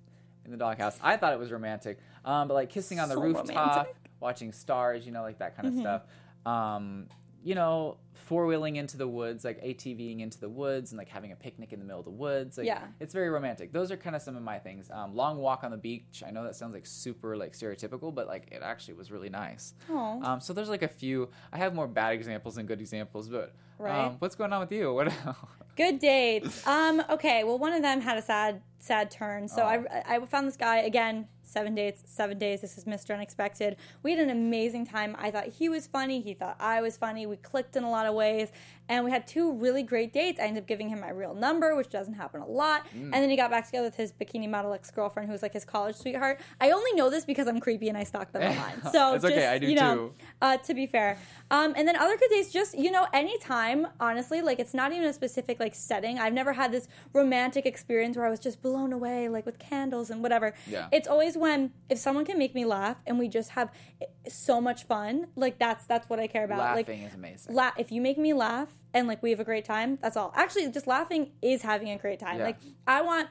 [0.44, 0.98] in the doghouse.
[1.02, 3.94] I thought it was romantic, um, but like kissing on the So rooftop, romantic.
[4.18, 5.86] watching stars, you know, like that kind Mm-hmm.
[5.86, 6.02] of
[6.44, 6.52] stuff.
[6.52, 7.06] Um,
[7.42, 11.32] you know, four wheeling into the woods, like ATVing into the woods, and like having
[11.32, 12.58] a picnic in the middle of the woods.
[12.58, 12.82] Like, Yeah.
[13.00, 13.72] it's very romantic.
[13.72, 14.90] Those are kind of some of my things.
[14.90, 16.22] Um, long walk on the beach.
[16.26, 19.74] I know that sounds like super like stereotypical, but like it actually was really nice.
[19.90, 20.20] Aw.
[20.34, 21.28] Um, so there's like a few.
[21.52, 24.06] I have more bad examples than good examples, but Right.
[24.06, 24.92] um, what's going on with you?
[24.92, 25.12] What?
[25.76, 26.66] Good dates.
[26.66, 27.02] Um.
[27.08, 27.42] Okay.
[27.44, 29.48] Well, one of them had a sad, sad turn.
[29.48, 31.26] So I, I found this guy again.
[31.50, 32.60] Seven dates, seven days.
[32.60, 33.12] This is Mr.
[33.12, 33.76] Unexpected.
[34.04, 35.16] We had an amazing time.
[35.18, 36.20] I thought he was funny.
[36.20, 37.26] He thought I was funny.
[37.26, 38.52] We clicked in a lot of ways,
[38.90, 40.40] and we had two really great dates.
[40.40, 42.86] I ended up giving him my real number, which doesn't happen a lot.
[42.88, 43.04] Mm.
[43.04, 45.52] And then he got back together with his bikini model ex girlfriend, who was like
[45.52, 46.40] his college sweetheart.
[46.60, 48.82] I only know this because I'm creepy and I stalk them online.
[48.92, 50.14] So It's okay, just, I do you know, too.
[50.42, 51.18] uh, to be fair.
[51.52, 53.86] Um, and then other good dates, just you know, anytime.
[54.00, 56.18] Honestly, like it's not even a specific like setting.
[56.18, 60.10] I've never had this romantic experience where I was just blown away, like with candles
[60.10, 60.52] and whatever.
[60.66, 60.88] Yeah.
[60.90, 63.70] It's always when if someone can make me laugh and we just have
[64.02, 65.28] eh, so much fun.
[65.36, 66.58] Like that's that's what I care about.
[66.58, 67.54] Laughing like, is amazing.
[67.54, 70.32] La- if you make me laugh and like we have a great time, that's all.
[70.34, 72.38] Actually, just laughing is having a great time.
[72.38, 72.44] Yeah.
[72.44, 73.28] Like I want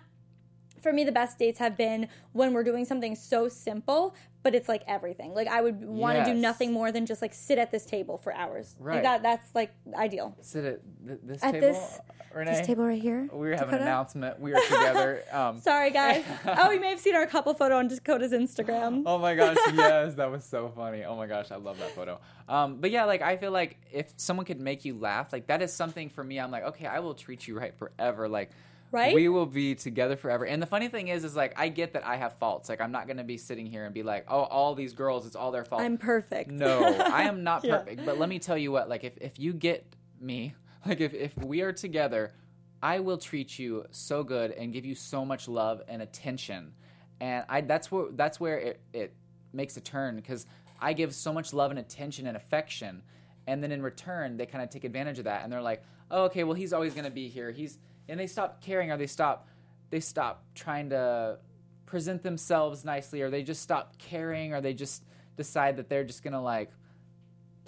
[0.81, 4.69] for me the best dates have been when we're doing something so simple but it's
[4.69, 7.71] like everything like i would want to do nothing more than just like sit at
[7.71, 8.95] this table for hours Right.
[8.95, 11.99] like that that's like ideal Sit at th- this At table, this-
[12.33, 12.51] Renee.
[12.57, 14.39] this table right here we were having an announcement.
[14.39, 15.23] We are together.
[15.33, 19.17] Um, sorry guys oh you may have seen our couple photo on dakota's instagram Oh
[19.17, 21.03] my gosh, yes, that was so funny.
[21.03, 22.19] Oh my gosh, I love that photo.
[22.47, 25.61] Um, but yeah, like I feel like if someone could make you laugh, like that
[25.61, 26.39] is something for me.
[26.39, 28.27] I'm like, okay, I will treat you right forever.
[28.29, 28.51] Like,
[28.91, 29.13] Right?
[29.13, 30.45] We will be together forever.
[30.45, 32.69] And the funny thing is, is like I get that I have faults.
[32.69, 35.35] Like I'm not gonna be sitting here and be like, oh, all these girls, it's
[35.35, 35.81] all their fault.
[35.81, 37.77] i'm perfect No, I am not Yeah.
[37.77, 38.05] perfect.
[38.05, 39.85] But let me tell you what, like if, if you get
[40.19, 42.33] me, like if, if we are together,
[42.81, 46.73] I will treat you so good and give you so much love and attention.
[47.21, 49.13] And I that's where that's where it, it
[49.53, 50.45] makes a turn because
[50.79, 53.03] I give so much love and attention and affection.
[53.47, 56.23] And then in return, they kind of take advantage of that, and they're like, "Oh,
[56.25, 57.51] okay, well, he's always going to be here.
[57.51, 57.79] He's,"
[58.09, 59.47] and they stop caring, or they stop,
[59.89, 61.37] they stop trying to
[61.85, 65.03] present themselves nicely, or they just stop caring, or they just
[65.37, 66.71] decide that they're just gonna like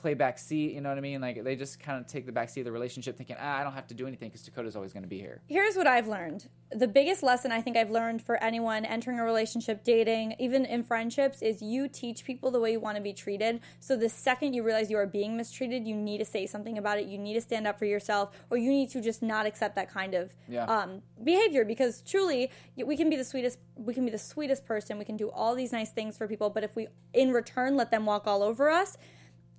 [0.01, 0.73] play back seat.
[0.73, 1.21] You know what I mean?
[1.21, 3.63] Like they just kind of take the back seat of the relationship, thinking, ah, I
[3.63, 5.41] don't have to do anything because Dakota's always gonna be here.
[5.47, 6.47] Here's what I've learned.
[6.71, 10.83] The biggest lesson I think I've learned for anyone entering a relationship, dating, even in
[10.83, 13.59] friendships, is you teach people the way you want to be treated.
[13.79, 16.97] So the second you realize you are being mistreated, you need to say something about
[16.97, 17.05] it.
[17.07, 19.89] You need to stand up for yourself, or you need to just not accept that
[19.91, 20.65] kind of Yeah.
[20.65, 21.65] um, behavior.
[21.65, 24.97] Because truly, we can be the sweetest, we can be the sweetest person.
[24.97, 27.91] We can do all these nice things for people, but if we, in return, let
[27.91, 28.97] them walk all over us.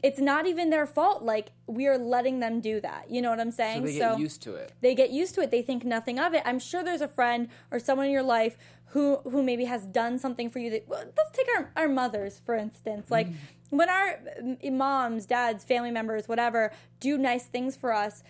[0.02, 1.22] It's not even their fault.
[1.22, 3.10] Like we are letting them do that.
[3.10, 3.86] You know what I'm saying?
[3.86, 4.72] So they get used to it.
[4.80, 7.48] they get used to it they think nothing of it i'm sure there's a friend
[7.70, 11.04] or someone in your life who who maybe has done something for you that well,
[11.16, 13.28] let's take our, our mothers for instance like
[13.70, 18.22] when our mm, moms dads family members whatever do nice things for us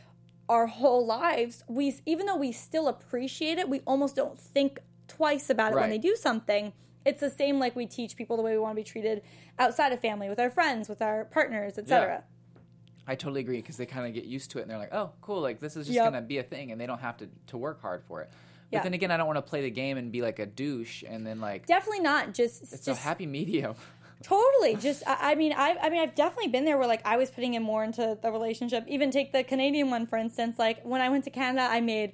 [0.48, 5.48] our whole lives we even though we still appreciate it we almost don't think twice
[5.50, 6.72] about it when they do something
[7.04, 9.22] it's the same like we teach people the way we want to be treated
[9.58, 12.22] outside of family with our friends with our partners etc
[13.06, 15.10] I totally agree because they kind of get used to it and they're like, oh,
[15.20, 16.04] cool, like this is just Yep.
[16.04, 18.30] gonna be a thing, and they don't have to to work hard for it.
[18.70, 18.82] But Yeah.
[18.84, 21.26] then again, I don't want to play the game and be like a douche and
[21.26, 23.74] then like definitely not just it's just a happy medium.
[24.22, 24.76] Totally.
[24.76, 27.28] Just I, I mean I I mean I've definitely been there where like I was
[27.30, 28.84] putting in more into the relationship.
[28.86, 30.60] Even take the Canadian one for instance.
[30.60, 32.12] Like when I went to Canada, I made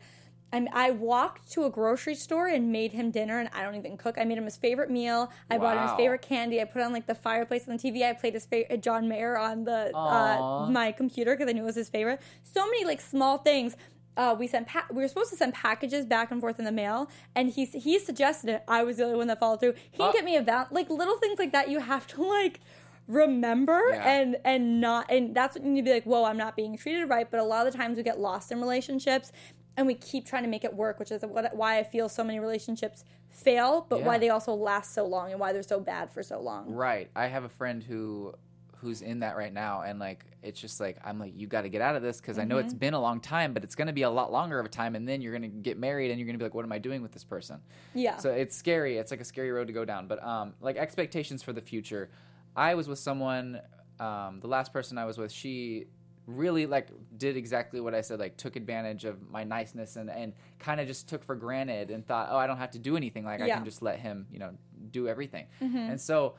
[0.53, 3.97] I, I walked to a grocery store and made him dinner, and I don't even
[3.99, 4.17] cook.
[4.19, 5.31] I made him his favorite meal.
[5.51, 6.61] I bought him his favorite candy.
[6.61, 8.03] I put on like the fireplace on the TV.
[8.03, 11.67] I played his favorite John Mayer on the uh, my computer because I knew it
[11.67, 12.21] was his favorite.
[12.45, 13.77] So many like small things.
[14.17, 16.73] Uh, we sent pa- we were supposed to send packages back and forth in the
[16.73, 18.65] mail, and he he suggested it.
[18.67, 19.75] I was the only one that followed through.
[19.93, 20.11] He Oh.
[20.13, 21.69] get me a val- like little things like that.
[21.69, 22.61] You have to like
[23.07, 24.09] remember Yeah.
[24.11, 26.05] and and not and that's what you need to be like.
[26.05, 27.31] Whoa, I'm not being treated right.
[27.31, 29.33] But a lot of the times we get lost in relationships,
[29.79, 32.23] and we keep trying to make it work, which is what why I feel so
[32.25, 36.11] many relationships fail, but why they also last so long and why they're so bad
[36.11, 36.71] for so long.
[36.75, 37.09] Right.
[37.15, 38.35] I have a friend who
[38.79, 41.69] who's in that right now and like it's just like I'm like you got to
[41.69, 42.65] get out of this cuz I know Mm-hmm.
[42.67, 44.69] it's been a long time but it's going to be a lot longer of a
[44.69, 46.65] time and then you're going to get married and you're going to be like what
[46.65, 47.61] am I doing with this person?
[47.95, 48.19] Yeah.
[48.19, 48.99] So it's scary.
[48.99, 50.07] It's like a scary road to go down.
[50.07, 52.09] But um, like expectations for the future.
[52.57, 53.61] I was with someone.
[54.01, 55.87] Um, the last person I was with, she
[56.29, 58.21] really like did exactly what I said.
[58.21, 62.07] Like took advantage of my niceness and and kind of just took for granted and
[62.07, 63.25] thought, oh, I don't have to do anything.
[63.25, 64.53] Like I can just let him, you know,
[64.91, 65.47] do everything.
[65.91, 66.35] And so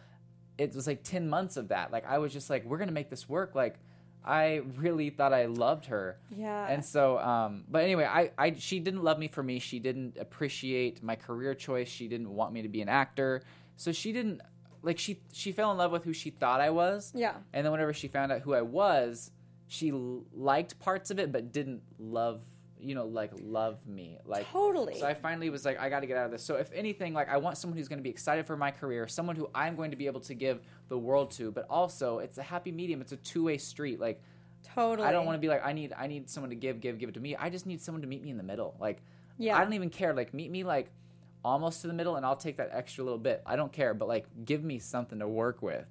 [0.57, 1.91] it was like 10 months of that.
[1.91, 3.55] Like I was just like, we're gonna make this work.
[3.55, 3.79] Like
[4.23, 6.19] I really thought I loved her.
[6.35, 6.67] Yeah.
[6.67, 9.59] And so, um, but anyway, I, I, she didn't love me for me.
[9.59, 11.87] She didn't appreciate my career choice.
[11.87, 13.41] She didn't want me to be an actor.
[13.77, 14.41] So she didn't,
[14.83, 17.13] like, she, she fell in love with who she thought I was.
[17.15, 17.35] Yeah.
[17.53, 19.31] And then whenever she found out who I was,
[19.70, 22.41] she liked parts of it, but didn't love,
[22.82, 24.17] you know, like love me.
[24.26, 24.99] Like, Totally.
[24.99, 26.43] So I finally was like, I got to get out of this.
[26.43, 29.07] So if anything, like, I want someone who's going to be excited for my career,
[29.07, 32.39] someone who I'm going to be able to give the world to, but also it's
[32.39, 32.99] a happy medium.
[32.99, 33.99] It's a two way street.
[33.99, 34.24] Like,
[34.63, 35.07] totally.
[35.07, 37.09] I don't want to be like I need I need someone to give give give
[37.09, 37.36] it to me.
[37.36, 38.76] I just need someone to meet me in the middle.
[38.80, 39.03] Like
[39.38, 39.55] Yeah.
[39.55, 40.13] I don't even care.
[40.15, 40.89] Like meet me like
[41.45, 43.43] almost to the middle and I'll take that extra little bit.
[43.45, 45.88] I don't care, but like give me something to work with.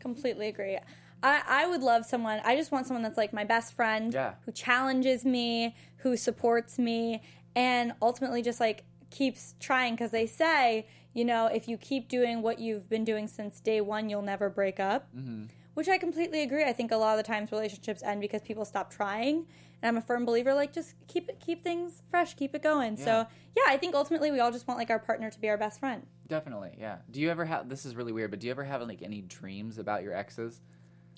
[0.00, 0.78] Completely agree.
[1.22, 2.40] I, I would love someone.
[2.44, 4.34] I just want someone that's like my best friend, Yeah.
[4.44, 7.22] who challenges me, who supports me,
[7.54, 9.94] and ultimately just like keeps trying.
[9.94, 13.80] Because they say, you know, if you keep doing what you've been doing since day
[13.80, 15.08] one, you'll never break up.
[15.16, 15.44] Mm-hmm.
[15.74, 16.64] Which I completely agree.
[16.64, 19.46] I think a lot of the times relationships end because people stop trying.
[19.80, 22.96] And I'm a firm believer, like just keep it, keep things fresh, keep it going.
[22.96, 25.56] So yeah, I think ultimately we all just want like our partner to be our
[25.56, 26.06] best friend.
[26.28, 26.98] Definitely, yeah.
[27.10, 29.22] Do you ever have this is really weird, but do you ever have like any
[29.22, 30.60] dreams about your exes?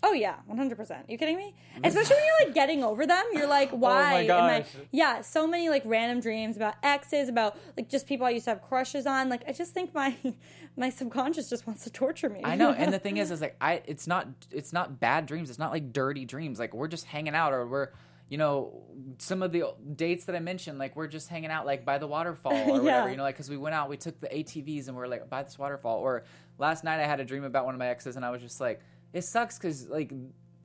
[0.07, 1.09] Oh yeah, one hundred percent.
[1.09, 1.55] You kidding me?
[1.83, 4.23] Especially when you're like getting over them, you're like, oh why?
[4.25, 8.27] am I- Oh yeah, so many like random dreams about exes, about like just people
[8.27, 9.31] I used to have crushes on.
[9.31, 10.15] Like I just think my
[10.77, 12.43] my subconscious just wants to torture me.
[12.45, 15.49] I know, and the thing is, is like I, it's not, it's not bad dreams.
[15.49, 16.59] It's not like dirty dreams.
[16.59, 17.89] Like we're just hanging out, or we're,
[18.29, 18.83] you know,
[19.19, 22.07] some of the dates that I mentioned, like we're just hanging out, like by the
[22.07, 23.11] waterfall or whatever.
[23.11, 25.31] You know, like because we went out, we took the ATVs, and we are like
[25.31, 25.99] by this waterfall.
[26.01, 26.25] Or
[26.59, 28.61] last night I had a dream about one of my exes, and I was just
[28.61, 28.81] like,
[29.15, 30.13] it sucks because like.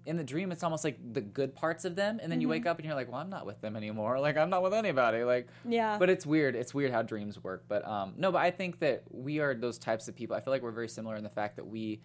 [0.06, 2.52] In the dream, it's almost like the good parts of them, and then you Mm-hmm.
[2.52, 4.20] wake up and you're like, "Well, I'm not with them anymore.
[4.20, 5.97] Like, I'm not with anybody." Like, Yeah.
[6.00, 6.56] But it's weird.
[6.56, 7.66] It's weird how dreams work.
[7.68, 10.36] But um, no, but I think that we are those types of people.
[10.36, 12.02] I feel like we're very similar in the fact that we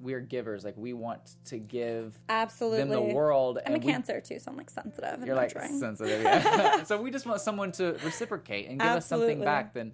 [0.00, 0.64] we are givers.
[0.64, 2.78] Like we want to give Absolutely.
[2.80, 3.58] them the world.
[3.64, 5.14] I'm a we- cancer too, so I'm like sensitive.
[5.14, 6.22] and You're like sensitive.
[6.22, 6.82] Yeah.
[6.84, 9.72] so we just want someone to reciprocate and give us something back.
[9.72, 9.92] Then